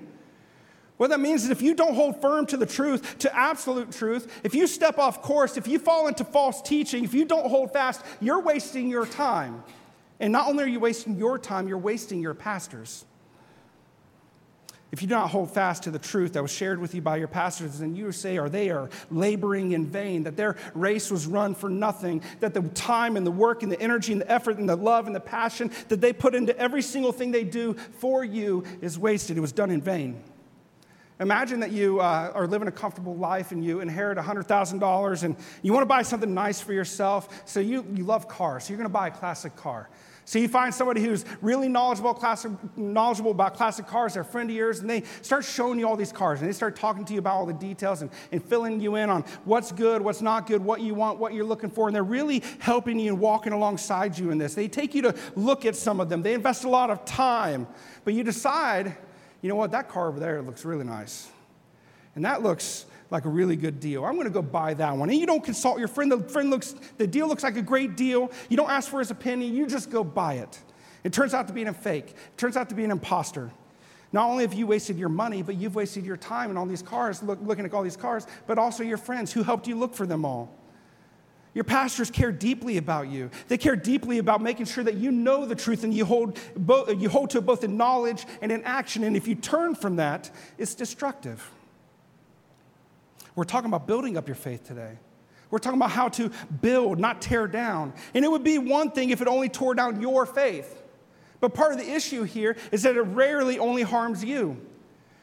What 0.96 1.10
that 1.10 1.20
means 1.20 1.46
is 1.46 1.50
if 1.50 1.62
you 1.62 1.74
don't 1.74 1.96
hold 1.96 2.22
firm 2.22 2.46
to 2.48 2.58
the 2.58 2.66
truth, 2.66 3.20
to 3.20 3.36
absolute 3.36 3.92
truth, 3.92 4.42
if 4.44 4.54
you 4.54 4.68
step 4.68 4.98
off 4.98 5.22
course, 5.22 5.56
if 5.56 5.68
you 5.68 5.80
fall 5.80 6.08
into 6.08 6.26
false 6.26 6.62
teaching, 6.62 7.04
if 7.06 7.14
you 7.14 7.26
don't 7.26 7.50
hold 7.50 7.72
fast, 7.72 8.02
you're 8.20 8.42
wasting 8.42 8.90
your 8.90 9.06
time. 9.06 9.64
And 10.20 10.34
not 10.34 10.48
only 10.48 10.66
are 10.66 10.68
you 10.68 10.82
wasting 10.82 11.16
your 11.18 11.40
time, 11.40 11.70
you're 11.70 11.78
wasting 11.78 12.22
your 12.22 12.34
pastor's. 12.34 13.06
If 14.92 15.04
you 15.04 15.08
do 15.08 15.14
not 15.14 15.30
hold 15.30 15.52
fast 15.52 15.84
to 15.84 15.92
the 15.92 16.00
truth 16.00 16.34
that 16.34 16.42
was 16.42 16.52
shared 16.52 16.80
with 16.80 16.96
you 16.96 17.02
by 17.02 17.18
your 17.18 17.28
pastors, 17.28 17.78
then 17.78 17.96
you 17.96 18.12
say, 18.12 18.40
are 18.40 18.50
they 18.50 18.72
are 18.72 18.90
laboring 19.12 19.74
in 19.74 19.86
vain, 19.86 20.24
that 20.24 20.36
their 20.36 20.56
race 20.74 21.12
was 21.12 21.28
run 21.28 21.54
for 21.54 21.70
nothing, 21.70 22.24
that 22.40 22.56
the 22.56 22.64
time 22.70 23.16
and 23.16 23.26
the 23.26 23.32
work 23.32 23.62
and 23.62 23.72
the 23.72 23.80
energy 23.80 24.12
and 24.12 24.22
the 24.22 24.32
effort 24.32 24.58
and 24.58 24.68
the 24.68 24.76
love 24.76 25.06
and 25.06 25.16
the 25.16 25.20
passion 25.20 25.70
that 25.90 26.02
they 26.02 26.12
put 26.12 26.34
into 26.34 26.58
every 26.58 26.82
single 26.82 27.12
thing 27.12 27.32
they 27.32 27.44
do 27.44 27.76
for 28.00 28.24
you 28.24 28.64
is 28.82 28.98
wasted. 28.98 29.38
It 29.38 29.42
was 29.42 29.52
done 29.52 29.70
in 29.70 29.82
vain. 29.82 30.24
Imagine 31.20 31.60
that 31.60 31.72
you 31.72 32.00
uh, 32.00 32.32
are 32.34 32.48
living 32.48 32.68
a 32.68 32.72
comfortable 32.72 33.16
life 33.16 33.52
and 33.52 33.64
you 33.64 33.82
inherit 33.82 34.18
$100,000 34.18 35.24
and 35.24 35.36
you 35.62 35.74
want 35.74 35.82
to 35.82 35.88
buy 35.88 36.02
something 36.02 36.34
nice 36.34 36.62
for 36.62 36.74
yourself. 36.74 37.44
So 37.46 37.60
you, 37.60 37.86
you 37.94 38.06
love 38.06 38.28
cars, 38.28 38.64
so 38.64 38.70
you're 38.70 38.78
going 38.78 38.90
to 38.90 38.94
buy 38.94 39.10
a 39.10 39.12
classic 39.12 39.56
car. 39.56 39.90
So 40.30 40.38
you 40.38 40.48
find 40.48 40.72
somebody 40.72 41.02
who's 41.02 41.26
really 41.42 41.68
knowledgeable, 41.68 42.14
classic, 42.14 42.52
knowledgeable 42.78 43.32
about 43.32 43.56
classic 43.56 43.88
cars, 43.88 44.14
they're 44.14 44.22
a 44.22 44.26
friend 44.26 44.48
of 44.48 44.56
yours, 44.56 44.80
and 44.80 44.88
they 44.88 45.02
start 45.24 45.44
showing 45.44 45.80
you 45.80 45.88
all 45.88 45.96
these 45.96 46.12
cars, 46.12 46.40
and 46.40 46.48
they 46.48 46.54
start 46.54 46.76
talking 46.76 47.04
to 47.06 47.14
you 47.14 47.18
about 47.18 47.34
all 47.34 47.48
the 47.48 47.54
details 47.54 48.04
and, 48.04 48.12
and 48.32 48.44
filling 48.44 48.80
you 48.80 48.94
in 48.94 49.10
on 49.10 49.24
what's 49.46 49.72
good, 49.72 50.04
what's 50.04 50.22
not 50.22 50.46
good, 50.46 50.64
what 50.64 50.82
you 50.82 50.94
want, 50.94 51.18
what 51.18 51.34
you're 51.34 51.48
looking 51.48 51.72
for, 51.72 51.88
and 51.88 51.96
they're 51.96 52.04
really 52.04 52.44
helping 52.60 53.00
you 53.00 53.12
and 53.12 53.20
walking 53.20 53.54
alongside 53.54 54.16
you 54.20 54.30
in 54.30 54.38
this. 54.38 54.54
They 54.54 54.68
take 54.68 54.94
you 54.94 55.02
to 55.02 55.16
look 55.36 55.66
at 55.66 55.76
some 55.76 56.00
of 56.00 56.10
them. 56.10 56.22
They 56.22 56.36
invest 56.36 56.64
a 56.64 56.70
lot 56.70 56.92
of 56.92 57.06
time, 57.06 57.66
but 58.04 58.14
you 58.14 58.24
decide, 58.24 58.96
you 59.42 59.50
know 59.50 59.56
what, 59.56 59.72
that 59.72 59.90
car 59.90 60.10
over 60.10 60.20
there 60.20 60.44
looks 60.44 60.64
really 60.64 60.86
nice. 60.86 61.28
And 62.14 62.24
that 62.24 62.44
looks 62.44 62.86
like 63.12 63.26
a 63.26 63.30
really 63.30 63.56
good 63.56 63.80
deal. 63.80 64.06
I'm 64.06 64.14
going 64.14 64.28
to 64.28 64.34
go 64.34 64.42
buy 64.42 64.74
that 64.76 64.96
one. 64.96 65.10
And 65.10 65.20
you 65.20 65.26
don't 65.26 65.44
consult 65.44 65.80
your 65.80 65.88
friend. 65.88 66.12
The 66.12 66.20
friend 66.30 66.50
looks, 66.50 66.76
the 66.98 67.08
deal 67.08 67.28
looks 67.28 67.44
like 67.44 67.58
a 67.58 67.62
great 67.62 67.98
deal. 67.98 68.32
You 68.50 68.58
don't 68.58 68.70
ask 68.70 68.90
for 68.90 69.00
his 69.00 69.12
opinion. 69.12 69.56
You 69.56 69.68
just 69.68 69.90
go 69.90 70.04
buy 70.04 70.36
it. 70.36 70.60
It 71.04 71.14
turns 71.14 71.34
out 71.34 71.48
to 71.48 71.54
be 71.54 71.64
a 71.64 71.74
fake. 71.74 72.10
It 72.10 72.38
turns 72.38 72.58
out 72.58 72.70
to 72.70 72.76
be 72.76 72.84
an 72.84 72.92
imposter. 72.92 73.52
Not 74.12 74.30
only 74.30 74.44
have 74.44 74.54
you 74.54 74.68
wasted 74.68 74.98
your 74.98 75.10
money, 75.10 75.42
but 75.44 75.56
you've 75.56 75.76
wasted 75.76 76.06
your 76.06 76.18
time 76.18 76.50
in 76.50 76.58
all 76.58 76.66
these 76.66 76.82
cars, 76.82 77.22
look, 77.22 77.40
looking 77.44 77.66
at 77.66 77.74
all 77.74 77.84
these 77.84 77.98
cars, 77.98 78.26
but 78.48 78.58
also 78.58 78.84
your 78.84 78.98
friends 78.98 79.32
who 79.32 79.44
helped 79.44 79.68
you 79.68 79.76
look 79.76 79.94
for 79.94 80.06
them 80.06 80.26
all. 80.26 80.52
Your 81.54 81.64
pastors 81.64 82.12
care 82.12 82.32
deeply 82.32 82.78
about 82.78 83.08
you. 83.08 83.30
They 83.48 83.58
care 83.58 83.76
deeply 83.76 84.20
about 84.20 84.42
making 84.42 84.66
sure 84.66 84.84
that 84.84 84.96
you 84.96 85.12
know 85.12 85.46
the 85.46 85.56
truth 85.56 85.84
and 85.84 85.94
you 85.94 86.06
hold, 86.06 86.40
both, 86.56 86.90
you 87.02 87.10
hold 87.10 87.32
to 87.32 87.40
it 87.40 87.46
both 87.46 87.64
in 87.64 87.76
knowledge 87.76 88.26
and 88.42 88.52
in 88.52 88.64
action. 88.64 89.04
And 89.04 89.18
if 89.18 89.28
you 89.28 89.36
turn 89.36 89.76
from 89.76 89.96
that, 89.98 90.30
it's 90.58 90.76
destructive. 90.76 91.52
We're 93.40 93.46
talking 93.46 93.70
about 93.70 93.88
building 93.88 94.18
up 94.18 94.28
your 94.28 94.36
faith 94.36 94.66
today. 94.66 94.98
We're 95.50 95.60
talking 95.60 95.80
about 95.80 95.92
how 95.92 96.10
to 96.10 96.30
build, 96.60 97.00
not 97.00 97.22
tear 97.22 97.48
down. 97.48 97.94
And 98.14 98.26
it 98.26 98.28
would 98.30 98.44
be 98.44 98.58
one 98.58 98.92
thing 98.92 99.12
if 99.12 99.22
it 99.22 99.30
only 99.30 99.48
tore 99.48 99.74
down 99.74 100.02
your 100.02 100.26
faith. 100.26 100.84
But 101.40 101.54
part 101.54 101.72
of 101.72 101.78
the 101.78 101.90
issue 101.90 102.24
here 102.24 102.58
is 102.74 102.84
that 102.84 102.98
it 102.98 103.02
rarely 103.02 103.58
only 103.58 103.84
harms 103.84 104.26
you. 104.26 104.60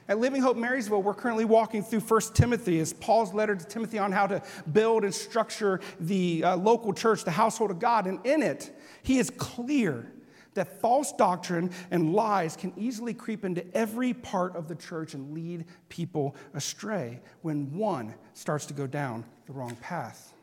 At 0.09 0.19
Living 0.19 0.41
Hope 0.41 0.57
Marysville, 0.57 1.03
we're 1.03 1.13
currently 1.13 1.45
walking 1.45 1.83
through 1.83 2.01
1 2.01 2.21
Timothy, 2.33 2.79
is 2.79 2.95
Paul's 2.95 3.35
letter 3.35 3.55
to 3.55 3.65
Timothy 3.67 3.99
on 3.99 4.13
how 4.13 4.27
to 4.29 4.43
build 4.73 5.05
and 5.05 5.15
structure 5.15 5.81
the 6.01 6.43
uh, 6.43 6.57
local 6.57 6.95
church, 6.95 7.23
the 7.23 7.31
household 7.31 7.71
of 7.71 7.79
God. 7.79 8.07
And 8.07 8.25
in 8.25 8.41
it, 8.41 8.75
he 9.03 9.19
is 9.19 9.29
clear 9.29 10.11
that 10.57 10.81
false 10.81 11.13
doctrine 11.13 11.71
and 11.91 12.13
lies 12.13 12.57
can 12.57 12.73
easily 12.77 13.15
creep 13.15 13.45
into 13.45 13.65
every 13.75 14.13
part 14.13 14.55
of 14.57 14.69
the 14.69 14.75
church 14.75 15.15
and 15.15 15.33
lead 15.33 15.65
people 15.89 16.37
astray 16.53 17.21
when 17.43 17.73
one 17.73 18.15
starts 18.35 18.67
to 18.67 18.75
go 18.75 18.87
down 18.87 19.25
the 19.47 19.53
wrong 19.53 19.77
path. 19.77 20.35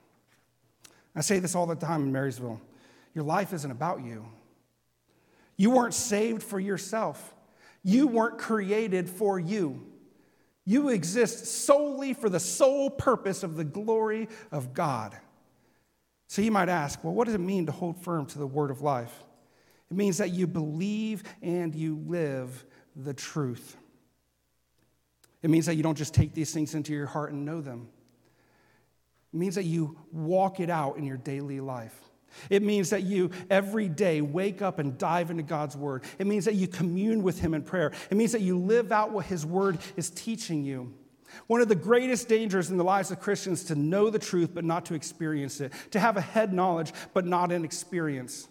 I 1.15 1.22
say 1.22 1.39
this 1.39 1.53
all 1.53 1.67
the 1.67 1.75
time 1.75 2.03
in 2.03 2.12
Marysville 2.12 2.60
your 3.13 3.24
life 3.24 3.53
isn't 3.53 3.70
about 3.70 4.03
you. 4.03 4.25
You 5.55 5.70
weren't 5.70 5.93
saved 5.93 6.41
for 6.41 6.60
yourself. 6.60 7.36
You 7.84 8.08
weren't 8.08 8.39
created 8.39 9.08
for 9.08 9.39
you. 9.39 9.86
You 10.65 10.89
exist 10.89 11.46
solely 11.46 12.13
for 12.13 12.29
the 12.29 12.39
sole 12.39 12.89
purpose 12.89 13.43
of 13.43 13.55
the 13.55 13.63
glory 13.63 14.29
of 14.51 14.74
God. 14.74 15.15
So 16.27 16.41
you 16.41 16.51
might 16.51 16.70
ask, 16.70 17.03
well, 17.03 17.13
what 17.13 17.25
does 17.25 17.36
it 17.36 17.41
mean 17.41 17.65
to 17.67 17.72
hold 17.72 18.01
firm 18.01 18.25
to 18.27 18.39
the 18.39 18.48
word 18.48 18.72
of 18.72 18.82
life? 18.82 19.24
It 19.91 19.97
means 19.97 20.17
that 20.17 20.31
you 20.31 20.47
believe 20.47 21.23
and 21.41 21.73
you 21.73 22.03
live 22.07 22.65
the 22.95 23.13
truth. 23.13 23.77
It 25.41 25.49
means 25.49 25.65
that 25.65 25.75
you 25.75 25.83
don't 25.83 25.97
just 25.97 26.13
take 26.13 26.33
these 26.33 26.53
things 26.53 26.73
into 26.73 26.93
your 26.93 27.05
heart 27.05 27.31
and 27.31 27.45
know 27.45 27.61
them. 27.61 27.89
It 29.33 29.37
means 29.37 29.55
that 29.55 29.65
you 29.65 29.97
walk 30.11 30.59
it 30.59 30.69
out 30.69 30.97
in 30.97 31.03
your 31.03 31.17
daily 31.17 31.59
life. 31.59 31.99
It 32.49 32.63
means 32.63 32.89
that 32.91 33.03
you 33.03 33.31
every 33.49 33.89
day 33.89 34.21
wake 34.21 34.61
up 34.61 34.79
and 34.79 34.97
dive 34.97 35.29
into 35.29 35.43
God's 35.43 35.75
word. 35.75 36.03
It 36.17 36.27
means 36.27 36.45
that 36.45 36.55
you 36.55 36.67
commune 36.67 37.23
with 37.23 37.39
Him 37.39 37.53
in 37.53 37.61
prayer. 37.61 37.91
It 38.09 38.17
means 38.17 38.31
that 38.31 38.41
you 38.41 38.57
live 38.57 38.91
out 38.91 39.11
what 39.11 39.25
His 39.25 39.45
word 39.45 39.79
is 39.95 40.09
teaching 40.09 40.63
you. 40.63 40.93
One 41.47 41.61
of 41.61 41.67
the 41.67 41.75
greatest 41.75 42.27
dangers 42.27 42.69
in 42.69 42.77
the 42.77 42.83
lives 42.83 43.11
of 43.11 43.19
Christians 43.19 43.63
to 43.65 43.75
know 43.75 44.09
the 44.09 44.19
truth 44.19 44.51
but 44.53 44.63
not 44.63 44.85
to 44.85 44.93
experience 44.93 45.61
it, 45.61 45.73
to 45.91 45.99
have 45.99 46.15
a 46.15 46.21
head 46.21 46.53
knowledge 46.53 46.93
but 47.13 47.25
not 47.25 47.51
an 47.51 47.65
experience. 47.65 48.47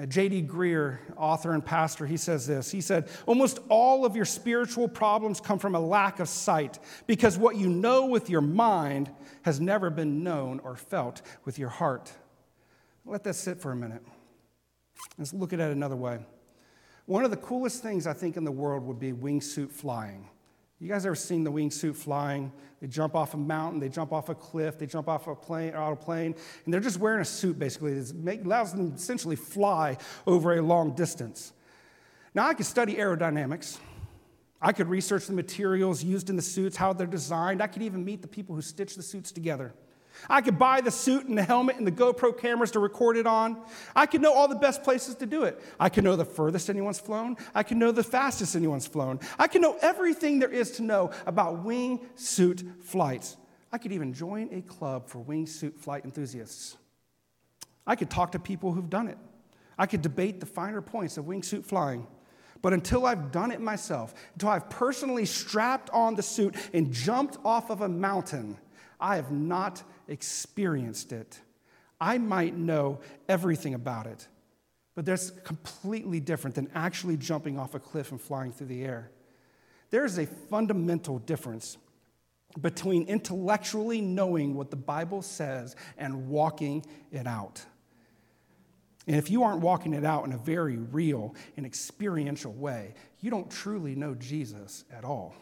Uh, 0.00 0.06
J.D. 0.06 0.44
Greear, 0.44 0.98
author 1.16 1.52
and 1.52 1.64
pastor, 1.64 2.06
he 2.06 2.16
says 2.16 2.46
this. 2.46 2.70
He 2.70 2.80
said, 2.80 3.08
Almost 3.26 3.58
all 3.68 4.06
of 4.06 4.16
your 4.16 4.24
spiritual 4.24 4.88
problems 4.88 5.40
come 5.40 5.58
from 5.58 5.74
a 5.74 5.80
lack 5.80 6.20
of 6.20 6.28
sight 6.28 6.78
because 7.06 7.36
what 7.36 7.56
you 7.56 7.68
know 7.68 8.06
with 8.06 8.30
your 8.30 8.40
mind 8.40 9.10
has 9.42 9.60
never 9.60 9.90
been 9.90 10.22
known 10.22 10.60
or 10.60 10.76
felt 10.76 11.20
with 11.44 11.58
your 11.58 11.68
heart. 11.68 12.12
Let 13.04 13.24
that 13.24 13.34
sit 13.34 13.58
for 13.58 13.72
a 13.72 13.76
minute. 13.76 14.02
Let's 15.18 15.34
look 15.34 15.52
at 15.52 15.60
it 15.60 15.70
another 15.70 15.96
way. 15.96 16.20
One 17.06 17.24
of 17.24 17.30
the 17.30 17.36
coolest 17.36 17.82
things 17.82 18.06
I 18.06 18.12
think 18.12 18.36
in 18.36 18.44
the 18.44 18.52
world 18.52 18.84
would 18.84 19.00
be 19.00 19.12
wingsuit 19.12 19.70
flying. 19.70 20.28
You 20.80 20.88
guys 20.88 21.04
ever 21.04 21.14
seen 21.14 21.44
the 21.44 21.52
wingsuit 21.52 21.94
flying? 21.94 22.50
They 22.80 22.86
jump 22.86 23.14
off 23.14 23.34
a 23.34 23.36
mountain, 23.36 23.80
they 23.80 23.90
jump 23.90 24.12
off 24.14 24.30
a 24.30 24.34
cliff, 24.34 24.78
they 24.78 24.86
jump 24.86 25.08
off 25.08 25.26
a 25.26 25.34
plane, 25.34 25.74
out 25.74 25.92
of 25.92 26.00
plane, 26.00 26.34
and 26.64 26.72
they're 26.72 26.80
just 26.80 26.98
wearing 26.98 27.20
a 27.20 27.24
suit 27.24 27.58
basically 27.58 28.00
that 28.00 28.46
allows 28.46 28.72
them 28.72 28.90
to 28.90 28.96
essentially 28.96 29.36
fly 29.36 29.98
over 30.26 30.56
a 30.56 30.62
long 30.62 30.94
distance. 30.94 31.52
Now, 32.34 32.46
I 32.46 32.54
could 32.54 32.64
study 32.64 32.94
aerodynamics. 32.94 33.78
I 34.62 34.72
could 34.72 34.88
research 34.88 35.26
the 35.26 35.34
materials 35.34 36.02
used 36.02 36.30
in 36.30 36.36
the 36.36 36.42
suits, 36.42 36.76
how 36.76 36.94
they're 36.94 37.06
designed. 37.06 37.62
I 37.62 37.66
could 37.66 37.82
even 37.82 38.02
meet 38.02 38.22
the 38.22 38.28
people 38.28 38.54
who 38.54 38.62
stitch 38.62 38.94
the 38.94 39.02
suits 39.02 39.32
together. 39.32 39.74
I 40.28 40.40
could 40.40 40.58
buy 40.58 40.80
the 40.80 40.90
suit 40.90 41.26
and 41.26 41.36
the 41.36 41.42
helmet 41.42 41.76
and 41.76 41.86
the 41.86 41.92
GoPro 41.92 42.36
cameras 42.36 42.70
to 42.72 42.80
record 42.80 43.16
it 43.16 43.26
on. 43.26 43.60
I 43.94 44.06
could 44.06 44.20
know 44.20 44.32
all 44.32 44.48
the 44.48 44.54
best 44.54 44.82
places 44.82 45.14
to 45.16 45.26
do 45.26 45.44
it. 45.44 45.60
I 45.78 45.88
could 45.88 46.04
know 46.04 46.16
the 46.16 46.24
furthest 46.24 46.68
anyone's 46.68 46.98
flown. 46.98 47.36
I 47.54 47.62
could 47.62 47.76
know 47.76 47.92
the 47.92 48.04
fastest 48.04 48.56
anyone's 48.56 48.86
flown. 48.86 49.20
I 49.38 49.46
could 49.46 49.62
know 49.62 49.76
everything 49.80 50.38
there 50.38 50.50
is 50.50 50.72
to 50.72 50.82
know 50.82 51.10
about 51.26 51.64
wingsuit 51.64 52.82
flights. 52.82 53.36
I 53.72 53.78
could 53.78 53.92
even 53.92 54.12
join 54.12 54.48
a 54.52 54.62
club 54.62 55.08
for 55.08 55.18
wingsuit 55.24 55.78
flight 55.78 56.04
enthusiasts. 56.04 56.76
I 57.86 57.96
could 57.96 58.10
talk 58.10 58.32
to 58.32 58.38
people 58.38 58.72
who've 58.72 58.90
done 58.90 59.08
it. 59.08 59.18
I 59.78 59.86
could 59.86 60.02
debate 60.02 60.40
the 60.40 60.46
finer 60.46 60.82
points 60.82 61.16
of 61.16 61.24
wingsuit 61.24 61.64
flying. 61.64 62.06
But 62.62 62.74
until 62.74 63.06
I've 63.06 63.32
done 63.32 63.50
it 63.50 63.60
myself, 63.60 64.14
until 64.34 64.50
I've 64.50 64.68
personally 64.68 65.24
strapped 65.24 65.88
on 65.90 66.14
the 66.14 66.22
suit 66.22 66.54
and 66.74 66.92
jumped 66.92 67.38
off 67.44 67.70
of 67.70 67.80
a 67.80 67.88
mountain, 67.88 68.58
I 69.00 69.16
have 69.16 69.30
not 69.30 69.82
experienced 70.10 71.12
it. 71.12 71.40
I 72.00 72.18
might 72.18 72.56
know 72.56 73.00
everything 73.28 73.74
about 73.74 74.06
it, 74.06 74.26
but 74.94 75.04
that's 75.04 75.30
completely 75.44 76.20
different 76.20 76.56
than 76.56 76.68
actually 76.74 77.16
jumping 77.16 77.58
off 77.58 77.74
a 77.74 77.80
cliff 77.80 78.10
and 78.10 78.20
flying 78.20 78.52
through 78.52 78.68
the 78.68 78.82
air. 78.84 79.10
There 79.90 80.04
is 80.04 80.18
a 80.18 80.26
fundamental 80.26 81.18
difference 81.18 81.78
between 82.60 83.06
intellectually 83.06 84.00
knowing 84.00 84.54
what 84.54 84.70
the 84.70 84.76
Bible 84.76 85.22
says 85.22 85.76
and 85.96 86.28
walking 86.28 86.84
it 87.12 87.26
out. 87.26 87.64
And 89.06 89.16
if 89.16 89.30
you 89.30 89.42
aren't 89.42 89.60
walking 89.60 89.92
it 89.94 90.04
out 90.04 90.26
in 90.26 90.32
a 90.32 90.38
very 90.38 90.76
real 90.76 91.34
and 91.56 91.64
experiential 91.64 92.52
way, 92.52 92.94
you 93.20 93.30
don't 93.30 93.50
truly 93.50 93.94
know 93.94 94.14
Jesus 94.14 94.84
at 94.92 95.04
all. 95.04 95.34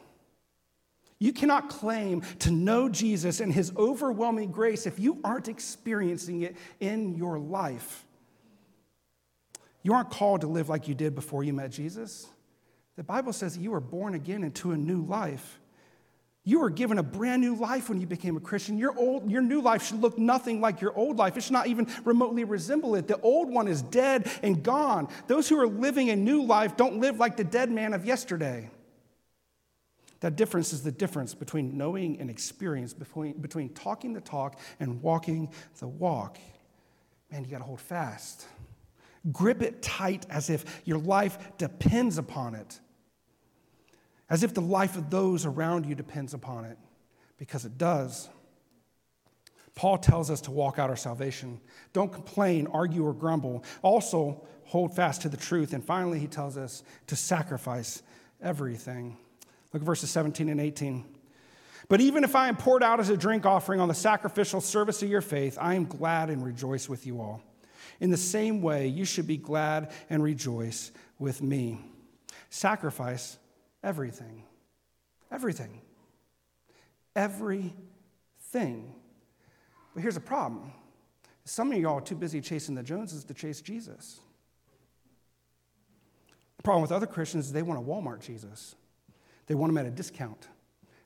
You 1.19 1.33
cannot 1.33 1.69
claim 1.69 2.23
to 2.41 2.51
know 2.51 2.89
Jesus 2.89 3.41
and 3.41 3.53
his 3.53 3.73
overwhelming 3.77 4.53
grace 4.53 4.87
if 4.87 5.01
you 5.01 5.19
aren't 5.25 5.49
experiencing 5.49 6.43
it 6.43 6.57
in 6.79 7.17
your 7.17 7.39
life. 7.39 8.05
You 9.83 9.95
aren't 9.95 10.11
called 10.11 10.43
to 10.43 10.47
live 10.47 10.69
like 10.69 10.87
you 10.87 10.95
did 10.95 11.15
before 11.15 11.43
you 11.43 11.53
met 11.53 11.71
Jesus. 11.71 12.27
The 12.97 13.03
Bible 13.03 13.33
says 13.33 13.57
you 13.57 13.73
were 13.73 13.81
born 13.81 14.15
again 14.15 14.45
into 14.45 14.73
a 14.73 14.77
new 14.77 15.03
life. 15.03 15.59
You 16.45 16.61
were 16.61 16.71
given 16.71 16.99
a 16.99 17.03
brand 17.03 17.43
new 17.43 17.55
life 17.57 17.89
when 17.89 18.01
you 18.01 18.07
became 18.07 18.37
a 18.37 18.41
Christian. 18.41 18.79
Your, 18.79 18.97
old, 18.99 19.31
your 19.31 19.43
new 19.43 19.61
life 19.61 19.87
should 19.87 20.01
look 20.01 20.19
nothing 20.19 20.61
like 20.61 20.81
your 20.81 20.97
old 20.97 21.19
life. 21.19 21.37
It 21.37 21.43
should 21.43 21.53
not 21.53 21.67
even 21.67 21.89
remotely 22.05 22.45
resemble 22.45 22.95
it. 22.95 23.07
The 23.07 23.21
old 23.21 23.51
one 23.51 23.69
is 23.69 23.83
dead 23.83 24.31
and 24.43 24.63
gone. 24.63 25.09
Those 25.27 25.49
who 25.49 25.61
are 25.61 25.67
living 25.67 26.11
a 26.11 26.17
new 26.17 26.43
life 26.43 26.77
don't 26.77 27.01
live 27.01 27.19
like 27.19 27.37
the 27.37 27.45
dead 27.45 27.71
man 27.71 27.93
of 27.93 28.07
yesterday. 28.07 28.71
That 30.21 30.37
difference 30.37 30.73
is 30.73 30.83
the 30.83 30.93
difference 30.93 31.35
between 31.35 31.77
knowing 31.77 32.21
and 32.21 32.29
experience, 32.29 32.93
between, 32.93 33.41
between 33.41 33.69
talking 33.71 34.13
the 34.13 34.21
talk 34.21 34.59
and 34.81 35.01
walking 35.01 35.51
the 35.79 35.87
walk. 35.87 36.39
Man, 37.31 37.45
you 37.45 37.51
got 37.51 37.59
to 37.59 37.65
hold 37.65 37.81
fast. 37.81 38.47
Grip 39.31 39.63
it 39.63 39.83
tight 39.83 40.27
as 40.31 40.51
if 40.51 40.83
your 40.85 40.99
life 40.99 41.57
depends 41.59 42.19
upon 42.19 42.55
it, 42.55 42.81
as 44.31 44.43
if 44.43 44.55
the 44.55 44.61
life 44.61 44.97
of 44.97 45.11
those 45.11 45.45
around 45.45 45.87
you 45.87 45.95
depends 45.95 46.35
upon 46.35 46.65
it, 46.65 46.79
because 47.37 47.65
it 47.65 47.79
does. 47.79 48.29
Paul 49.75 49.99
tells 49.99 50.29
us 50.31 50.41
to 50.43 50.51
walk 50.51 50.81
out 50.81 50.91
our 50.91 50.97
salvation. 50.97 51.61
Don't 51.93 52.13
complain, 52.13 52.67
argue, 52.67 53.07
or 53.07 53.13
grumble. 53.13 53.63
Also, 53.83 54.45
hold 54.65 54.97
fast 54.97 55.23
to 55.23 55.29
the 55.29 55.37
truth. 55.37 55.73
And 55.73 55.85
finally, 55.85 56.19
he 56.19 56.27
tells 56.27 56.57
us 56.57 56.83
to 57.07 57.15
sacrifice 57.15 58.03
everything. 58.43 59.17
Look 59.73 59.83
at 59.83 59.87
verses 59.87 60.11
17 60.11 60.49
and 60.49 60.61
18. 60.61 61.05
But 61.89 62.01
even 62.01 62.25
if 62.25 62.37
I 62.37 62.49
am 62.49 62.57
poured 62.57 62.83
out 62.83 63.01
as 63.01 63.09
a 63.09 63.17
drink 63.17 63.47
offering 63.47 63.81
on 63.81 63.89
the 63.89 63.95
sacrificial 63.95 64.61
service 64.61 65.03
of 65.03 65.09
your 65.09 65.21
faith, 65.21 65.57
I 65.61 65.75
am 65.75 65.87
glad 65.87 66.31
and 66.31 66.45
rejoice 66.45 66.89
with 66.89 67.07
you 67.07 67.21
all. 67.21 67.43
In 68.01 68.11
the 68.11 68.17
same 68.17 68.61
way, 68.61 68.87
you 68.87 69.05
should 69.05 69.27
be 69.27 69.37
glad 69.37 69.93
and 70.11 70.23
rejoice 70.23 70.93
with 71.19 71.43
me. 71.43 71.81
Sacrifice 72.51 73.39
everything. 73.83 74.45
Everything. 75.33 75.81
Everything. 77.17 78.95
But 79.95 80.03
here's 80.03 80.17
a 80.17 80.21
problem 80.21 80.73
some 81.45 81.73
of 81.73 81.79
y'all 81.79 81.95
are 81.99 82.03
too 82.03 82.15
busy 82.15 82.43
chasing 82.43 82.75
the 82.75 82.83
Joneses 82.83 83.25
to 83.25 83.33
chase 83.33 83.63
Jesus. 83.63 84.21
The 86.59 86.63
problem 86.63 86.83
with 86.83 86.93
other 86.93 87.07
Christians 87.07 87.47
is 87.47 87.53
they 87.53 87.63
want 87.63 87.81
a 87.81 87.83
Walmart 87.83 88.21
Jesus. 88.21 88.75
They 89.49 89.55
want 89.55 89.71
them 89.73 89.79
at 89.79 89.87
a 89.87 89.91
discount. 89.91 90.47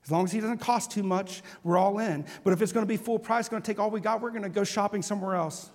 As 0.04 0.10
long 0.10 0.24
as 0.24 0.32
he 0.32 0.40
doesn't 0.40 0.58
cost 0.58 0.90
too 0.90 1.04
much, 1.04 1.42
we're 1.62 1.78
all 1.78 1.98
in. 2.00 2.26
But 2.44 2.52
if 2.52 2.60
it's 2.60 2.72
going 2.72 2.84
to 2.84 2.88
be 2.88 2.96
full 2.96 3.18
price, 3.18 3.48
going 3.48 3.62
to 3.62 3.66
take 3.66 3.78
all 3.78 3.90
we 3.90 4.00
got, 4.00 4.20
we're 4.20 4.30
going 4.30 4.42
to 4.42 4.48
go 4.48 4.64
shopping 4.64 5.00
somewhere 5.00 5.36
else. 5.36 5.70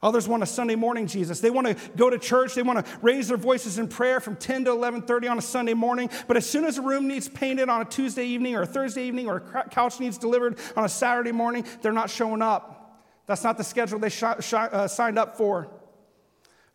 Others 0.00 0.28
want 0.28 0.44
a 0.44 0.46
Sunday 0.46 0.76
morning 0.76 1.08
Jesus. 1.08 1.40
They 1.40 1.50
want 1.50 1.66
to 1.66 1.76
go 1.96 2.08
to 2.08 2.18
church. 2.18 2.54
They 2.54 2.62
want 2.62 2.84
to 2.84 2.98
raise 3.02 3.28
their 3.28 3.36
voices 3.36 3.78
in 3.78 3.88
prayer 3.88 4.20
from 4.20 4.36
10 4.36 4.64
to 4.66 4.70
11:30 4.70 5.28
on 5.28 5.38
a 5.38 5.42
Sunday 5.42 5.74
morning. 5.74 6.08
But 6.28 6.36
as 6.36 6.48
soon 6.48 6.64
as 6.64 6.78
a 6.78 6.82
room 6.82 7.08
needs 7.08 7.28
painted 7.28 7.68
on 7.68 7.82
a 7.82 7.84
Tuesday 7.84 8.24
evening 8.24 8.54
or 8.54 8.62
a 8.62 8.66
Thursday 8.66 9.04
evening 9.04 9.28
or 9.28 9.42
a 9.54 9.68
couch 9.68 9.98
needs 9.98 10.16
delivered 10.16 10.56
on 10.76 10.84
a 10.84 10.88
Saturday 10.88 11.32
morning, 11.32 11.64
they're 11.82 11.92
not 11.92 12.10
showing 12.10 12.42
up. 12.42 13.02
That's 13.26 13.42
not 13.42 13.58
the 13.58 13.64
schedule 13.64 13.98
they 13.98 14.08
sh- 14.08 14.22
sh- 14.40 14.54
uh, 14.54 14.86
signed 14.86 15.18
up 15.18 15.36
for. 15.36 15.68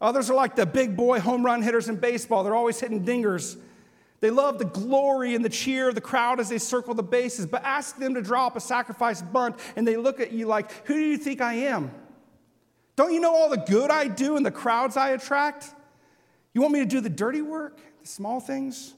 Others 0.02 0.30
are 0.30 0.36
like 0.36 0.58
the 0.58 0.66
big 0.66 0.98
boy 0.98 1.22
home 1.22 1.46
run 1.46 1.62
hitters 1.62 1.88
in 1.88 1.96
baseball. 1.96 2.44
They're 2.44 2.56
always 2.56 2.80
hitting 2.80 3.06
dingers. 3.06 3.58
They 4.24 4.30
love 4.30 4.58
the 4.58 4.64
glory 4.64 5.36
and 5.36 5.44
the 5.44 5.50
cheer 5.50 5.90
of 5.90 5.96
the 5.96 6.00
crowd 6.02 6.40
as 6.40 6.48
they 6.48 6.58
circle 6.58 6.94
the 6.94 7.04
bases, 7.04 7.46
but 7.46 7.62
ask 7.66 7.98
them 7.98 8.14
to 8.14 8.22
drop 8.22 8.56
a 8.56 8.62
sacrifice 8.62 9.22
bunt 9.22 9.58
and 9.76 9.86
they 9.86 9.98
look 9.98 10.22
at 10.22 10.32
you 10.32 10.48
like, 10.48 10.72
Who 10.88 10.94
do 10.94 11.02
you 11.02 11.18
think 11.18 11.42
I 11.42 11.56
am? 11.56 11.92
Don't 12.96 13.12
you 13.12 13.20
know 13.20 13.36
all 13.36 13.50
the 13.50 13.58
good 13.58 13.92
I 13.92 14.08
do 14.08 14.38
and 14.38 14.46
the 14.46 14.50
crowds 14.50 14.96
I 14.96 15.10
attract? 15.10 15.72
You 16.54 16.62
want 16.62 16.74
me 16.74 16.80
to 16.80 16.86
do 16.86 17.02
the 17.02 17.10
dirty 17.10 17.42
work, 17.42 17.82
the 18.02 18.08
small 18.08 18.40
things? 18.40 18.94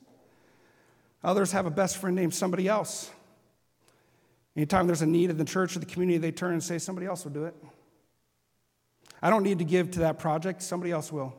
Others 1.24 1.54
have 1.54 1.66
a 1.66 1.72
best 1.72 1.98
friend 1.98 2.16
named 2.16 2.36
somebody 2.36 2.68
else. 2.68 3.10
Anytime 4.56 4.86
there's 4.86 5.02
a 5.02 5.08
need 5.08 5.32
in 5.32 5.40
the 5.40 5.44
church 5.44 5.76
or 5.76 5.80
the 5.80 5.88
community, 5.88 6.20
they 6.20 6.32
turn 6.32 6.54
and 6.54 6.64
say, 6.64 6.78
Somebody 6.78 7.08
else 7.08 7.24
will 7.24 7.32
do 7.32 7.46
it. 7.46 7.56
I 9.24 9.32
don't 9.32 9.42
need 9.42 9.58
to 9.58 9.66
give 9.66 9.90
to 9.90 10.02
that 10.02 10.20
project, 10.20 10.62
somebody 10.62 10.92
else 10.92 11.12
will. 11.12 11.34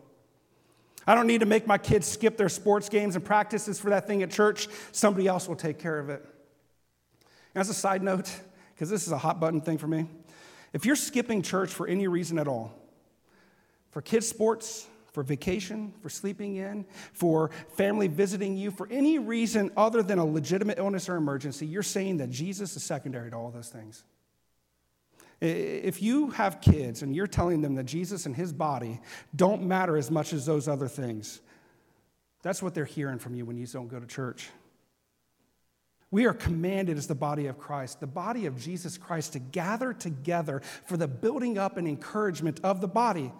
I 1.06 1.14
don't 1.14 1.26
need 1.26 1.40
to 1.40 1.46
make 1.46 1.66
my 1.66 1.78
kids 1.78 2.06
skip 2.06 2.36
their 2.36 2.48
sports 2.48 2.88
games 2.88 3.14
and 3.14 3.24
practices 3.24 3.78
for 3.78 3.90
that 3.90 4.06
thing 4.06 4.22
at 4.22 4.30
church, 4.30 4.68
somebody 4.92 5.26
else 5.26 5.46
will 5.46 5.56
take 5.56 5.78
care 5.78 5.98
of 5.98 6.10
it. 6.10 6.24
As 7.54 7.68
a 7.68 7.74
side 7.74 8.02
note, 8.02 8.30
because 8.74 8.90
this 8.90 9.06
is 9.06 9.12
a 9.12 9.18
hot 9.18 9.40
button 9.40 9.60
thing 9.60 9.78
for 9.78 9.86
me, 9.86 10.06
if 10.72 10.84
you're 10.84 10.96
skipping 10.96 11.42
church 11.42 11.70
for 11.70 11.86
any 11.86 12.08
reason 12.08 12.38
at 12.38 12.48
all, 12.48 12.74
for 13.90 14.02
kids' 14.02 14.28
sports, 14.28 14.86
for 15.12 15.22
vacation, 15.22 15.94
for 16.02 16.10
sleeping 16.10 16.56
in, 16.56 16.84
for 17.14 17.50
family 17.76 18.08
visiting 18.08 18.56
you, 18.56 18.70
for 18.70 18.86
any 18.90 19.18
reason 19.18 19.70
other 19.74 20.02
than 20.02 20.18
a 20.18 20.24
legitimate 20.24 20.78
illness 20.78 21.08
or 21.08 21.16
emergency, 21.16 21.64
you're 21.64 21.82
saying 21.82 22.18
that 22.18 22.28
Jesus 22.28 22.76
is 22.76 22.82
secondary 22.82 23.30
to 23.30 23.36
all 23.36 23.50
those 23.50 23.70
things. 23.70 24.04
If 25.40 26.02
you 26.02 26.30
have 26.30 26.60
kids 26.60 27.02
and 27.02 27.14
you're 27.14 27.26
telling 27.26 27.60
them 27.60 27.74
that 27.74 27.84
Jesus 27.84 28.26
and 28.26 28.34
his 28.34 28.52
body 28.52 29.00
don't 29.34 29.64
matter 29.64 29.96
as 29.96 30.10
much 30.10 30.32
as 30.32 30.46
those 30.46 30.66
other 30.66 30.88
things, 30.88 31.40
that's 32.42 32.62
what 32.62 32.74
they're 32.74 32.84
hearing 32.84 33.18
from 33.18 33.34
you 33.34 33.44
when 33.44 33.56
you 33.56 33.66
don't 33.66 33.88
go 33.88 34.00
to 34.00 34.06
church. 34.06 34.48
We 36.10 36.26
are 36.26 36.32
commanded 36.32 36.96
as 36.96 37.06
the 37.06 37.14
body 37.14 37.46
of 37.46 37.58
Christ, 37.58 38.00
the 38.00 38.06
body 38.06 38.46
of 38.46 38.58
Jesus 38.58 38.96
Christ, 38.96 39.32
to 39.32 39.38
gather 39.38 39.92
together 39.92 40.62
for 40.84 40.96
the 40.96 41.08
building 41.08 41.58
up 41.58 41.76
and 41.76 41.86
encouragement 41.86 42.60
of 42.62 42.80
the 42.80 42.88
body. 42.88 43.32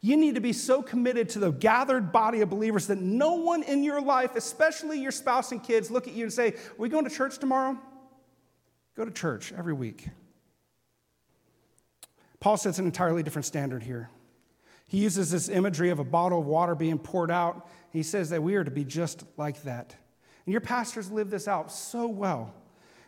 You 0.00 0.16
need 0.16 0.36
to 0.36 0.40
be 0.40 0.52
so 0.52 0.82
committed 0.82 1.28
to 1.30 1.38
the 1.38 1.50
gathered 1.50 2.12
body 2.12 2.40
of 2.40 2.50
believers 2.50 2.86
that 2.86 2.98
no 2.98 3.34
one 3.34 3.62
in 3.62 3.84
your 3.84 4.00
life, 4.00 4.36
especially 4.36 5.00
your 5.00 5.12
spouse 5.12 5.52
and 5.52 5.62
kids, 5.62 5.90
look 5.90 6.08
at 6.08 6.14
you 6.14 6.24
and 6.24 6.32
say, 6.32 6.48
Are 6.48 6.78
we 6.78 6.88
going 6.88 7.04
to 7.04 7.10
church 7.10 7.38
tomorrow? 7.38 7.78
Go 8.96 9.04
to 9.04 9.10
church 9.10 9.52
every 9.56 9.72
week. 9.72 10.08
Paul 12.42 12.56
sets 12.56 12.80
an 12.80 12.86
entirely 12.86 13.22
different 13.22 13.46
standard 13.46 13.84
here. 13.84 14.10
He 14.88 14.98
uses 14.98 15.30
this 15.30 15.48
imagery 15.48 15.90
of 15.90 16.00
a 16.00 16.04
bottle 16.04 16.40
of 16.40 16.46
water 16.46 16.74
being 16.74 16.98
poured 16.98 17.30
out. 17.30 17.68
He 17.92 18.02
says 18.02 18.30
that 18.30 18.42
we 18.42 18.56
are 18.56 18.64
to 18.64 18.70
be 18.70 18.84
just 18.84 19.22
like 19.36 19.62
that. 19.62 19.94
And 20.44 20.52
your 20.52 20.60
pastors 20.60 21.08
live 21.08 21.30
this 21.30 21.46
out 21.46 21.70
so 21.70 22.08
well. 22.08 22.52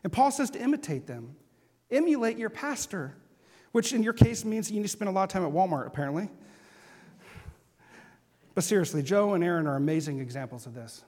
And 0.05 0.12
Paul 0.12 0.31
says 0.31 0.51
to 0.51 0.62
imitate 0.62 1.09
them, 1.09 1.35
emulate 1.90 2.38
your 2.38 2.49
pastor, 2.49 3.16
which 3.73 3.92
in 3.92 4.05
your 4.05 4.12
case 4.12 4.44
means 4.44 4.70
you 4.70 4.77
need 4.77 4.85
to 4.85 4.88
spend 4.88 5.09
a 5.09 5.12
lot 5.12 5.25
of 5.25 5.31
time 5.31 5.44
at 5.44 5.53
Walmart, 5.53 5.88
apparently. 5.88 6.31
But 8.55 8.62
seriously, 8.62 9.03
Joe 9.03 9.35
and 9.35 9.42
Aaron 9.42 9.66
are 9.66 9.75
amazing 9.75 10.20
examples 10.20 10.64
of 10.64 10.75
this. 10.75 11.03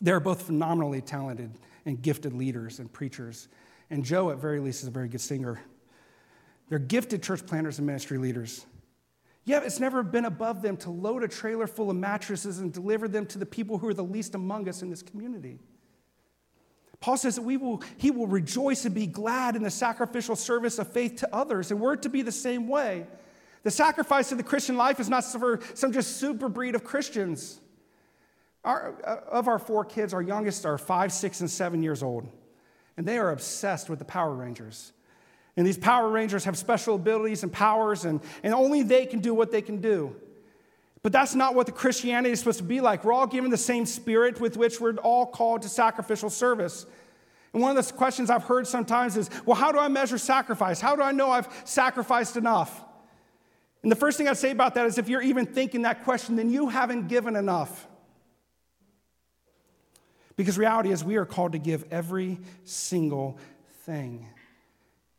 They're 0.00 0.20
both 0.20 0.42
phenomenally 0.42 1.00
talented 1.00 1.58
and 1.84 2.00
gifted 2.00 2.32
leaders 2.32 2.78
and 2.78 2.92
preachers. 2.92 3.48
And 3.90 4.04
Joe, 4.04 4.30
at 4.30 4.38
very 4.38 4.60
least, 4.60 4.82
is 4.82 4.88
a 4.88 4.92
very 4.92 5.08
good 5.08 5.20
singer. 5.20 5.60
They're 6.72 6.78
gifted 6.78 7.22
church 7.22 7.44
planners 7.44 7.76
and 7.76 7.86
ministry 7.86 8.16
leaders. 8.16 8.64
Yet 9.44 9.62
it's 9.62 9.78
never 9.78 10.02
been 10.02 10.24
above 10.24 10.62
them 10.62 10.78
to 10.78 10.90
load 10.90 11.22
a 11.22 11.28
trailer 11.28 11.66
full 11.66 11.90
of 11.90 11.96
mattresses 11.96 12.60
and 12.60 12.72
deliver 12.72 13.08
them 13.08 13.26
to 13.26 13.38
the 13.38 13.44
people 13.44 13.76
who 13.76 13.88
are 13.88 13.92
the 13.92 14.02
least 14.02 14.34
among 14.34 14.70
us 14.70 14.80
in 14.80 14.88
this 14.88 15.02
community. 15.02 15.58
Paul 16.98 17.18
says 17.18 17.34
that 17.34 17.42
we 17.42 17.58
will, 17.58 17.82
he 17.98 18.10
will 18.10 18.26
rejoice 18.26 18.86
and 18.86 18.94
be 18.94 19.06
glad 19.06 19.54
in 19.54 19.62
the 19.62 19.70
sacrificial 19.70 20.34
service 20.34 20.78
of 20.78 20.90
faith 20.90 21.16
to 21.16 21.28
others, 21.30 21.70
and 21.70 21.78
we're 21.78 21.96
to 21.96 22.08
be 22.08 22.22
the 22.22 22.32
same 22.32 22.68
way. 22.68 23.06
The 23.64 23.70
sacrifice 23.70 24.32
of 24.32 24.38
the 24.38 24.44
Christian 24.44 24.78
life 24.78 24.98
is 24.98 25.10
not 25.10 25.26
for 25.26 25.60
some 25.74 25.92
just 25.92 26.16
super 26.16 26.48
breed 26.48 26.74
of 26.74 26.84
Christians. 26.84 27.60
Our, 28.64 28.94
uh, 29.04 29.30
of 29.30 29.46
our 29.46 29.58
four 29.58 29.84
kids, 29.84 30.14
our 30.14 30.22
youngest 30.22 30.64
are 30.64 30.78
five, 30.78 31.12
six, 31.12 31.40
and 31.40 31.50
seven 31.50 31.82
years 31.82 32.02
old, 32.02 32.26
and 32.96 33.06
they 33.06 33.18
are 33.18 33.30
obsessed 33.30 33.90
with 33.90 33.98
the 33.98 34.06
Power 34.06 34.32
Rangers. 34.32 34.94
And 35.56 35.66
these 35.66 35.76
Power 35.76 36.08
Rangers 36.08 36.44
have 36.44 36.56
special 36.56 36.94
abilities 36.94 37.42
and 37.42 37.52
powers, 37.52 38.04
and, 38.04 38.20
and 38.42 38.54
only 38.54 38.82
they 38.82 39.06
can 39.06 39.20
do 39.20 39.34
what 39.34 39.50
they 39.50 39.62
can 39.62 39.80
do. 39.80 40.16
But 41.02 41.12
that's 41.12 41.34
not 41.34 41.54
what 41.54 41.66
the 41.66 41.72
Christianity 41.72 42.32
is 42.32 42.38
supposed 42.38 42.58
to 42.58 42.64
be 42.64 42.80
like. 42.80 43.04
We're 43.04 43.12
all 43.12 43.26
given 43.26 43.50
the 43.50 43.56
same 43.56 43.86
spirit 43.86 44.40
with 44.40 44.56
which 44.56 44.80
we're 44.80 44.94
all 44.96 45.26
called 45.26 45.62
to 45.62 45.68
sacrificial 45.68 46.30
service. 46.30 46.86
And 47.52 47.60
one 47.60 47.76
of 47.76 47.86
the 47.86 47.92
questions 47.92 48.30
I've 48.30 48.44
heard 48.44 48.66
sometimes 48.66 49.16
is, 49.16 49.28
well, 49.44 49.56
how 49.56 49.72
do 49.72 49.78
I 49.78 49.88
measure 49.88 50.16
sacrifice? 50.16 50.80
How 50.80 50.96
do 50.96 51.02
I 51.02 51.12
know 51.12 51.30
I've 51.30 51.48
sacrificed 51.64 52.36
enough? 52.36 52.82
And 53.82 53.90
the 53.90 53.96
first 53.96 54.16
thing 54.16 54.28
I'd 54.28 54.38
say 54.38 54.52
about 54.52 54.74
that 54.76 54.86
is 54.86 54.96
if 54.96 55.08
you're 55.08 55.22
even 55.22 55.44
thinking 55.44 55.82
that 55.82 56.04
question, 56.04 56.36
then 56.36 56.50
you 56.50 56.68
haven't 56.68 57.08
given 57.08 57.36
enough. 57.36 57.88
Because 60.36 60.56
reality 60.56 60.92
is, 60.92 61.04
we 61.04 61.16
are 61.16 61.26
called 61.26 61.52
to 61.52 61.58
give 61.58 61.84
every 61.90 62.38
single 62.64 63.38
thing. 63.84 64.26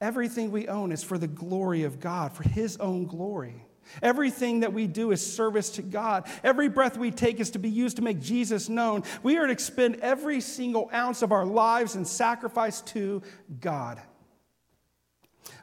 Everything 0.03 0.51
we 0.51 0.67
own 0.67 0.91
is 0.91 1.01
for 1.01 1.17
the 1.17 1.29
glory 1.29 1.83
of 1.83 2.01
God, 2.01 2.33
for 2.33 2.43
His 2.43 2.75
own 2.75 3.05
glory. 3.05 3.65
Everything 4.01 4.59
that 4.59 4.73
we 4.73 4.85
do 4.85 5.11
is 5.11 5.25
service 5.25 5.69
to 5.71 5.81
God. 5.81 6.27
Every 6.43 6.67
breath 6.67 6.97
we 6.97 7.09
take 7.09 7.39
is 7.39 7.51
to 7.51 7.59
be 7.59 7.69
used 7.69 7.95
to 7.95 8.01
make 8.01 8.19
Jesus 8.19 8.67
known. 8.67 9.03
We 9.23 9.37
are 9.37 9.45
to 9.45 9.53
expend 9.53 10.01
every 10.01 10.41
single 10.41 10.89
ounce 10.93 11.21
of 11.21 11.31
our 11.31 11.45
lives 11.45 11.95
in 11.95 12.03
sacrifice 12.03 12.81
to 12.81 13.21
God. 13.61 14.01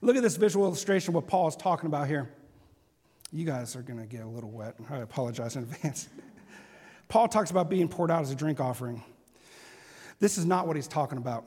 Look 0.00 0.16
at 0.16 0.22
this 0.22 0.36
visual 0.36 0.64
illustration 0.64 1.10
of 1.10 1.16
what 1.16 1.26
Paul 1.26 1.48
is 1.48 1.56
talking 1.56 1.86
about 1.86 2.08
here. 2.08 2.30
You 3.32 3.44
guys 3.44 3.76
are 3.76 3.82
going 3.82 4.00
to 4.00 4.06
get 4.06 4.22
a 4.22 4.28
little 4.28 4.50
wet. 4.50 4.76
I 4.88 4.98
apologize 4.98 5.54
in 5.56 5.64
advance. 5.64 6.08
Paul 7.08 7.28
talks 7.28 7.50
about 7.50 7.68
being 7.68 7.88
poured 7.88 8.10
out 8.10 8.22
as 8.22 8.30
a 8.30 8.34
drink 8.34 8.58
offering. 8.58 9.04
This 10.18 10.38
is 10.38 10.46
not 10.46 10.66
what 10.66 10.76
he's 10.76 10.88
talking 10.88 11.18
about. 11.18 11.46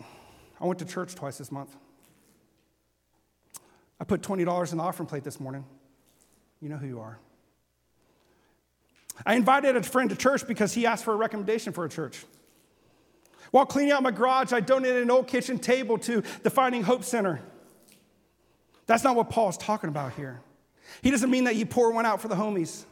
I 0.61 0.67
went 0.67 0.77
to 0.77 0.85
church 0.85 1.15
twice 1.15 1.39
this 1.39 1.51
month. 1.51 1.75
I 4.03 4.05
put 4.05 4.21
$20 4.21 4.71
in 4.73 4.77
the 4.79 4.83
offering 4.83 5.07
plate 5.07 5.23
this 5.23 5.39
morning. 5.39 5.63
You 6.59 6.67
know 6.67 6.75
who 6.75 6.87
you 6.87 6.99
are. 6.99 7.19
I 9.25 9.35
invited 9.35 9.77
a 9.77 9.83
friend 9.83 10.09
to 10.09 10.15
church 10.17 10.45
because 10.45 10.73
he 10.73 10.85
asked 10.85 11.05
for 11.05 11.13
a 11.13 11.15
recommendation 11.15 11.71
for 11.71 11.85
a 11.85 11.89
church. 11.89 12.25
While 13.51 13.65
cleaning 13.65 13.93
out 13.93 14.03
my 14.03 14.11
garage, 14.11 14.51
I 14.51 14.59
donated 14.59 15.03
an 15.03 15.09
old 15.09 15.27
kitchen 15.27 15.57
table 15.57 15.97
to 15.99 16.21
the 16.41 16.49
Finding 16.49 16.83
Hope 16.83 17.05
Center. 17.05 17.39
That's 18.87 19.05
not 19.05 19.15
what 19.15 19.29
Paul 19.29 19.47
is 19.47 19.55
talking 19.55 19.87
about 19.87 20.11
here. 20.15 20.41
He 21.01 21.09
doesn't 21.09 21.31
mean 21.31 21.45
that 21.45 21.55
you 21.55 21.65
pour 21.65 21.93
one 21.93 22.05
out 22.05 22.19
for 22.19 22.27
the 22.27 22.35
homies. 22.35 22.83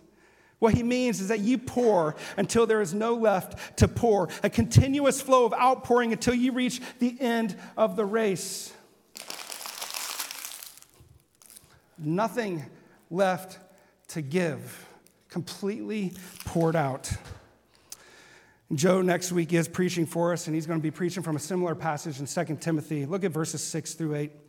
What 0.60 0.76
he 0.76 0.82
means 0.82 1.20
is 1.20 1.28
that 1.28 1.42
you 1.42 1.58
pour 1.58 2.16
until 2.38 2.66
there 2.66 2.80
is 2.80 2.94
no 2.94 3.16
left 3.16 3.80
to 3.80 3.90
pour, 3.90 4.30
a 4.44 4.50
continuous 4.50 5.20
flow 5.20 5.44
of 5.44 5.52
outpouring 5.52 6.14
until 6.14 6.36
you 6.36 6.54
reach 6.54 6.80
the 7.00 7.20
end 7.20 7.58
of 7.76 7.98
the 7.98 8.06
race. 8.06 8.72
Nothing 12.06 12.66
left 13.10 13.60
to 14.10 14.22
give, 14.22 14.88
completely 15.30 16.14
poured 16.46 16.76
out. 16.76 17.12
Joe 18.74 19.02
next 19.02 19.32
week 19.32 19.52
is 19.52 19.68
preaching 19.68 20.06
for 20.06 20.32
us, 20.32 20.48
and 20.48 20.56
he's 20.56 20.66
going 20.66 20.80
to 20.80 20.84
be 20.84 20.92
preaching 20.92 21.24
from 21.24 21.36
a 21.36 21.40
similar 21.40 21.76
passage 21.76 22.20
in 22.20 22.26
2 22.26 22.56
Timothy. 22.58 23.06
Look 23.06 23.24
at 23.24 23.32
verses 23.32 23.62
6 23.64 23.96
through 23.96 24.16
8. 24.16 24.24
It 24.24 24.40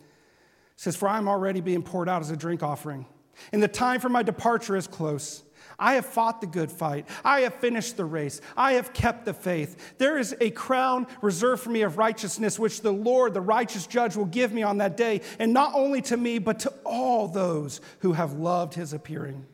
says, 0.76 0.94
For 0.94 1.08
I 1.08 1.18
am 1.18 1.28
already 1.28 1.60
being 1.60 1.82
poured 1.82 2.08
out 2.08 2.22
as 2.22 2.30
a 2.30 2.36
drink 2.36 2.62
offering, 2.62 3.06
and 3.52 3.62
the 3.62 3.68
time 3.68 4.00
for 4.00 4.08
my 4.08 4.22
departure 4.22 4.76
is 4.76 4.86
close. 4.86 5.42
I 5.78 5.94
have 5.94 6.06
fought 6.06 6.40
the 6.40 6.46
good 6.46 6.70
fight. 6.70 7.08
I 7.24 7.40
have 7.40 7.54
finished 7.54 7.96
the 7.96 8.04
race. 8.04 8.40
I 8.56 8.74
have 8.74 8.92
kept 8.92 9.24
the 9.24 9.34
faith. 9.34 9.94
There 9.98 10.18
is 10.18 10.34
a 10.40 10.50
crown 10.50 11.06
reserved 11.20 11.62
for 11.62 11.70
me 11.70 11.82
of 11.82 11.98
righteousness, 11.98 12.58
which 12.58 12.80
the 12.82 12.92
Lord, 12.92 13.34
the 13.34 13.40
righteous 13.40 13.86
judge, 13.86 14.16
will 14.16 14.26
give 14.26 14.52
me 14.52 14.62
on 14.62 14.78
that 14.78 14.96
day, 14.96 15.22
and 15.38 15.52
not 15.52 15.72
only 15.74 16.02
to 16.02 16.16
me, 16.16 16.38
but 16.38 16.60
to 16.60 16.72
all 16.84 17.28
those 17.28 17.80
who 18.00 18.12
have 18.12 18.34
loved 18.34 18.74
his 18.74 18.92
appearing. 18.92 19.46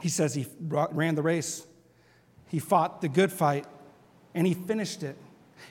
He 0.00 0.08
says 0.08 0.34
he 0.34 0.46
ran 0.60 1.14
the 1.14 1.22
race, 1.22 1.66
he 2.48 2.58
fought 2.58 3.00
the 3.00 3.08
good 3.08 3.32
fight, 3.32 3.66
and 4.34 4.46
he 4.46 4.54
finished 4.54 5.02
it. 5.02 5.16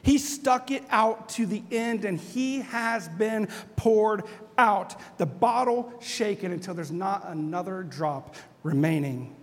He 0.02 0.18
stuck 0.18 0.72
it 0.72 0.84
out 0.90 1.30
to 1.30 1.46
the 1.46 1.64
end 1.72 2.04
and 2.04 2.20
he 2.20 2.62
has 2.62 3.08
been 3.08 3.48
poured 3.76 4.24
out. 4.58 4.96
The 5.18 5.26
bottle 5.26 5.94
shaken 6.02 6.52
until 6.52 6.74
there's 6.74 6.92
not 6.92 7.28
another 7.28 7.84
drop 7.84 8.36
remaining. 8.64 9.36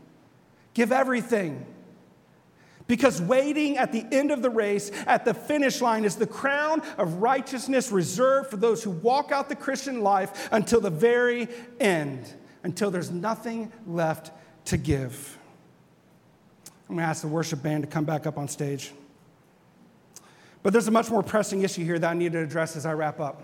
Give 0.74 0.92
everything. 0.92 1.66
Because 2.86 3.22
waiting 3.22 3.78
at 3.78 3.92
the 3.92 4.04
end 4.10 4.32
of 4.32 4.42
the 4.42 4.50
race, 4.50 4.90
at 5.06 5.24
the 5.24 5.32
finish 5.32 5.80
line, 5.80 6.04
is 6.04 6.16
the 6.16 6.26
crown 6.26 6.82
of 6.98 7.22
righteousness 7.22 7.92
reserved 7.92 8.50
for 8.50 8.56
those 8.56 8.82
who 8.82 8.90
walk 8.90 9.30
out 9.30 9.48
the 9.48 9.54
Christian 9.54 10.00
life 10.00 10.48
until 10.50 10.80
the 10.80 10.90
very 10.90 11.46
end, 11.78 12.34
until 12.64 12.90
there's 12.90 13.12
nothing 13.12 13.70
left 13.86 14.32
to 14.64 14.76
give. 14.76 15.38
I'm 16.88 16.96
going 16.96 17.04
to 17.04 17.08
ask 17.08 17.22
the 17.22 17.28
worship 17.28 17.62
band 17.62 17.84
to 17.84 17.88
come 17.88 18.04
back 18.04 18.26
up 18.26 18.36
on 18.36 18.48
stage. 18.48 18.92
But 20.64 20.72
there's 20.72 20.88
a 20.88 20.90
much 20.90 21.10
more 21.10 21.22
pressing 21.22 21.62
issue 21.62 21.84
here 21.84 21.98
that 21.98 22.10
I 22.10 22.14
need 22.14 22.32
to 22.32 22.40
address 22.40 22.74
as 22.74 22.84
I 22.84 22.94
wrap 22.94 23.20
up. 23.20 23.42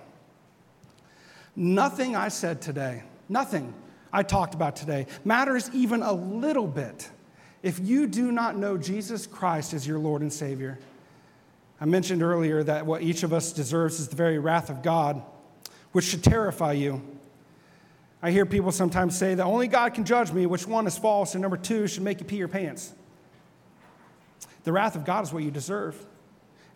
Nothing 1.54 2.16
I 2.16 2.28
said 2.28 2.60
today, 2.60 3.04
nothing 3.28 3.72
I 4.16 4.22
talked 4.22 4.55
about 4.55 4.76
today, 4.76 5.07
matters 5.26 5.68
even 5.74 6.02
a 6.02 6.11
little 6.11 6.66
bit 6.66 7.11
if 7.62 7.79
you 7.79 8.07
do 8.07 8.33
not 8.33 8.57
know 8.57 8.79
Jesus 8.79 9.26
Christ 9.26 9.74
as 9.74 9.87
your 9.87 9.98
Lord 9.98 10.22
and 10.22 10.33
Savior. 10.33 10.79
I 11.83 11.85
mentioned 11.85 12.22
earlier 12.22 12.62
that 12.62 12.87
what 12.87 13.02
each 13.02 13.24
of 13.24 13.35
us 13.35 13.52
deserves 13.52 14.00
is 14.00 14.09
the 14.09 14.16
very 14.16 14.38
wrath 14.38 14.70
of 14.70 14.83
God, 14.83 15.20
which 15.92 16.07
should 16.07 16.24
terrify 16.24 16.72
you. 16.72 17.02
I 18.22 18.31
hear 18.31 18.46
people 18.46 18.72
sometimes 18.72 19.18
say 19.18 19.35
that 19.35 19.44
only 19.44 19.68
God 19.68 19.92
can 19.92 20.07
judge 20.07 20.33
me, 20.33 20.46
which 20.46 20.66
one 20.66 20.87
is 20.87 20.96
false, 20.96 21.35
and 21.35 21.42
number 21.42 21.59
two 21.59 21.87
should 21.87 22.02
make 22.02 22.18
you 22.18 22.24
pee 22.24 22.37
your 22.37 22.48
pants. 22.48 22.94
The 24.64 24.72
wrath 24.72 24.96
of 24.96 25.05
God 25.05 25.24
is 25.24 25.33
what 25.33 25.42
you 25.42 25.50
deserve. 25.50 25.94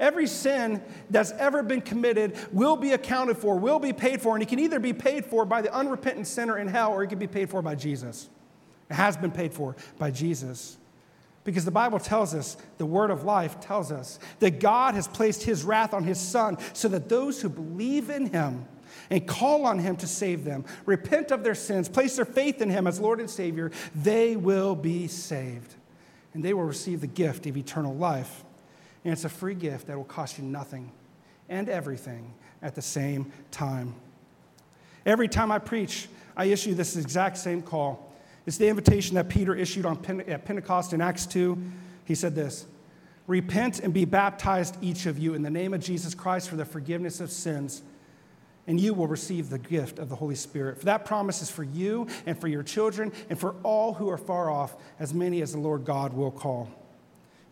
Every 0.01 0.27
sin 0.27 0.83
that's 1.11 1.31
ever 1.33 1.63
been 1.63 1.83
committed 1.83 2.35
will 2.53 2.75
be 2.75 2.93
accounted 2.93 3.37
for, 3.37 3.59
will 3.59 3.79
be 3.79 3.93
paid 3.93 4.23
for, 4.23 4.35
and 4.35 4.43
it 4.43 4.49
can 4.49 4.59
either 4.59 4.81
be 4.81 4.95
paid 4.95 5.27
for 5.27 5.45
by 5.45 5.61
the 5.61 5.73
unrepentant 5.73 6.27
sinner 6.27 6.59
in 6.59 6.67
hell 6.67 6.93
or 6.93 7.03
it 7.03 7.09
can 7.09 7.19
be 7.19 7.27
paid 7.27 7.51
for 7.51 7.61
by 7.61 7.75
Jesus. 7.75 8.31
It 8.89 8.95
has 8.95 9.19
been 9.19 9.31
paid 9.31 9.53
for 9.53 9.77
by 9.99 10.11
Jesus. 10.11 10.79
Because 11.45 11.67
the 11.67 11.71
Bible 11.71 11.99
tells 11.99 12.35
us, 12.35 12.57
the 12.79 12.87
word 12.87 13.11
of 13.11 13.25
life 13.25 13.61
tells 13.61 13.93
us, 13.93 14.19
that 14.39 14.59
God 14.59 14.95
has 14.95 15.07
placed 15.07 15.43
his 15.43 15.65
wrath 15.65 15.93
on 15.93 16.03
his 16.03 16.19
son 16.19 16.57
so 16.73 16.89
that 16.89 17.11
those 17.11 17.43
who 17.43 17.51
believe 17.51 18.09
in 18.09 18.27
him 18.27 18.67
and 19.11 19.27
call 19.27 19.67
on 19.67 19.79
him 19.79 19.97
to 19.97 20.07
save 20.07 20.45
them, 20.45 20.65
repent 20.87 21.31
of 21.31 21.45
their 21.45 21.55
sins, 21.55 21.91
place 21.91 22.17
their 22.17 22.25
faith 22.25 22.63
in 22.63 22.71
him 22.71 22.87
as 22.87 22.99
Lord 23.01 23.21
and 23.21 23.29
Savior, 23.29 23.71
they 23.95 24.35
will 24.35 24.75
be 24.75 25.09
saved 25.09 25.75
and 26.33 26.43
they 26.43 26.55
will 26.55 26.65
receive 26.65 27.03
the 27.03 27.07
gift 27.07 27.47
of 27.47 27.57
eternal 27.57 27.95
life. 27.95 28.45
And 29.05 29.13
it's 29.13 29.25
a 29.25 29.29
free 29.29 29.55
gift 29.55 29.87
that 29.87 29.97
will 29.97 30.05
cost 30.05 30.39
you 30.39 30.45
nothing 30.45 30.93
and 31.49 31.69
everything 31.69 32.35
at 32.63 32.75
the 32.75 32.83
same 32.83 33.33
time. 33.51 33.95
Every 35.07 35.29
time 35.29 35.51
I 35.51 35.59
preach, 35.59 36.09
I 36.37 36.47
issue 36.47 36.75
this 36.75 36.97
exact 36.97 37.39
same 37.39 37.63
call. 37.63 38.13
It's 38.47 38.59
the 38.59 38.69
invitation 38.69 39.15
that 39.17 39.29
Peter 39.29 39.55
issued 39.55 39.87
on 39.87 39.97
Pente- 39.97 40.29
at 40.29 40.45
Pentecost 40.45 40.93
in 40.93 41.01
Acts 41.01 41.27
2. 41.27 41.59
He 42.05 42.15
said 42.15 42.35
this 42.35 42.67
Repent 43.27 43.81
and 43.81 43.95
be 43.95 44.05
baptized, 44.05 44.77
each 44.83 45.07
of 45.07 45.19
you, 45.19 45.35
in 45.35 45.43
the 45.43 45.51
name 45.51 45.73
of 45.73 45.81
Jesus 45.81 46.15
Christ 46.15 46.49
for 46.49 46.57
the 46.57 46.65
forgiveness 46.65 47.21
of 47.21 47.31
sins 47.31 47.83
and 48.71 48.79
you 48.79 48.95
will 48.95 49.09
receive 49.09 49.51
the 49.51 49.59
gift 49.59 49.99
of 49.99 50.09
the 50.09 50.15
Holy 50.15 50.37
Spirit. 50.37 50.79
For 50.79 50.85
that 50.85 51.05
promise 51.05 51.43
is 51.43 51.51
for 51.51 51.65
you 51.65 52.07
and 52.25 52.41
for 52.41 52.47
your 52.47 52.63
children 52.63 53.13
and 53.29 53.37
for 53.37 53.57
all 53.65 53.95
who 53.95 54.09
are 54.09 54.17
far 54.17 54.49
off, 54.49 54.77
as 55.01 55.13
many 55.13 55.43
as 55.43 55.53
the 55.53 55.59
Lord 55.59 55.85
God 55.85 56.13
will 56.13 56.31
call. 56.31 56.71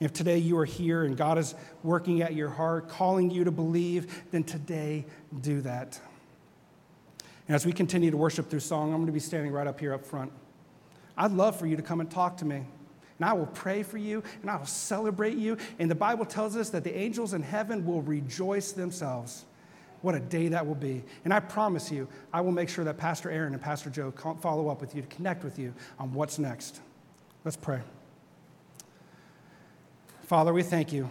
If 0.00 0.12
today 0.12 0.38
you 0.38 0.56
are 0.58 0.64
here 0.64 1.04
and 1.04 1.16
God 1.16 1.38
is 1.38 1.54
working 1.82 2.22
at 2.22 2.34
your 2.34 2.50
heart, 2.50 2.88
calling 2.88 3.30
you 3.30 3.44
to 3.44 3.50
believe, 3.50 4.22
then 4.30 4.44
today 4.44 5.04
do 5.40 5.61
that. 5.62 6.00
And 7.48 7.54
as 7.54 7.66
we 7.66 7.72
continue 7.72 8.11
to 8.11 8.16
worship 8.16 8.48
through 8.48 8.61
song, 8.61 8.90
I'm 8.90 8.98
going 8.98 9.06
to 9.06 9.12
be 9.12 9.18
standing 9.18 9.52
right 9.52 9.66
up 9.66 9.80
here 9.80 9.94
up 9.94 10.04
front. 10.04 10.30
I'd 11.16 11.32
love 11.32 11.58
for 11.58 11.66
you 11.66 11.76
to 11.76 11.82
come 11.82 12.00
and 12.00 12.11
talk 12.11 12.37
to 12.38 12.44
me. 12.44 12.64
And 13.18 13.28
I 13.28 13.32
will 13.32 13.46
pray 13.46 13.82
for 13.82 13.98
you 13.98 14.22
and 14.42 14.50
I 14.50 14.56
will 14.56 14.66
celebrate 14.66 15.37
you. 15.37 15.56
And 15.80 15.90
the 15.90 15.96
Bible 15.96 16.24
tells 16.24 16.56
us 16.56 16.70
that 16.70 16.84
the 16.84 16.96
angels 16.96 17.34
in 17.34 17.42
heaven 17.42 17.84
will 17.84 18.02
rejoice 18.02 18.70
themselves. 18.72 19.44
What 20.02 20.14
a 20.14 20.20
day 20.20 20.46
that 20.48 20.64
will 20.64 20.76
be. 20.76 21.02
And 21.24 21.34
I 21.34 21.40
promise 21.40 21.90
you, 21.90 22.06
I 22.32 22.40
will 22.40 22.52
make 22.52 22.68
sure 22.68 22.84
that 22.84 22.98
Pastor 22.98 23.30
Aaron 23.30 23.52
and 23.52 23.61
Pastor 23.61 23.90
Joe 23.90 24.12
follow 24.40 24.68
up 24.68 24.80
with 24.80 24.94
you 24.94 25.02
to 25.02 25.08
connect 25.08 25.42
with 25.42 25.58
you 25.58 25.74
on 25.98 26.12
what's 26.12 26.38
next. 26.38 26.80
Let's 27.44 27.56
pray. 27.56 27.80
Father, 30.29 30.53
we 30.53 30.62
thank 30.62 30.93
you. 30.93 31.09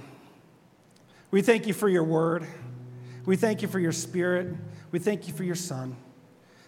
We 1.31 1.41
thank 1.41 1.65
you 1.65 1.73
for 1.73 1.89
your 1.89 2.03
word. 2.03 2.45
We 3.25 3.35
thank 3.35 3.63
you 3.63 3.67
for 3.67 3.79
your 3.79 3.91
spirit. 3.91 4.53
We 4.91 4.99
thank 4.99 5.27
you 5.27 5.33
for 5.33 5.43
your 5.43 5.55
son. 5.55 5.95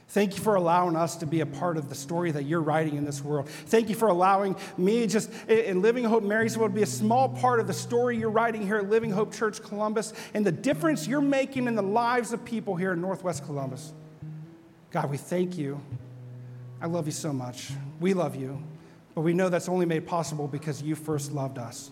Thank 0.07 0.35
you 0.35 0.41
for 0.41 0.55
allowing 0.55 0.95
us 0.95 1.17
to 1.17 1.27
be 1.27 1.41
a 1.41 1.45
part 1.45 1.77
of 1.77 1.89
the 1.89 1.95
story 1.95 2.31
that 2.31 2.45
you're 2.45 2.63
writing 2.63 2.97
in 2.97 3.05
this 3.05 3.23
world. 3.23 3.47
Thank 3.47 3.87
you 3.87 3.93
for 3.93 4.07
allowing 4.07 4.55
me 4.79 5.05
just 5.05 5.29
in 5.47 5.83
Living 5.83 6.03
Hope 6.03 6.23
Marysville 6.23 6.69
to 6.69 6.73
be 6.73 6.81
a 6.81 6.87
small 6.87 7.29
part 7.29 7.59
of 7.59 7.67
the 7.67 7.73
story 7.73 8.17
you're 8.17 8.31
writing 8.31 8.65
here 8.65 8.77
at 8.77 8.89
Living 8.89 9.11
Hope 9.11 9.31
Church 9.31 9.61
Columbus 9.61 10.11
and 10.33 10.43
the 10.43 10.51
difference 10.51 11.07
you're 11.07 11.21
making 11.21 11.67
in 11.67 11.75
the 11.75 11.83
lives 11.83 12.33
of 12.33 12.43
people 12.43 12.75
here 12.75 12.93
in 12.93 13.01
Northwest 13.01 13.45
Columbus. 13.45 13.93
God, 14.89 15.11
we 15.11 15.17
thank 15.17 15.55
you. 15.55 15.79
I 16.81 16.87
love 16.87 17.05
you 17.05 17.11
so 17.11 17.31
much. 17.31 17.69
We 17.99 18.15
love 18.15 18.35
you, 18.35 18.59
but 19.13 19.21
we 19.21 19.33
know 19.33 19.49
that's 19.49 19.69
only 19.69 19.85
made 19.85 20.07
possible 20.07 20.47
because 20.47 20.81
you 20.81 20.95
first 20.95 21.31
loved 21.31 21.59
us. 21.59 21.91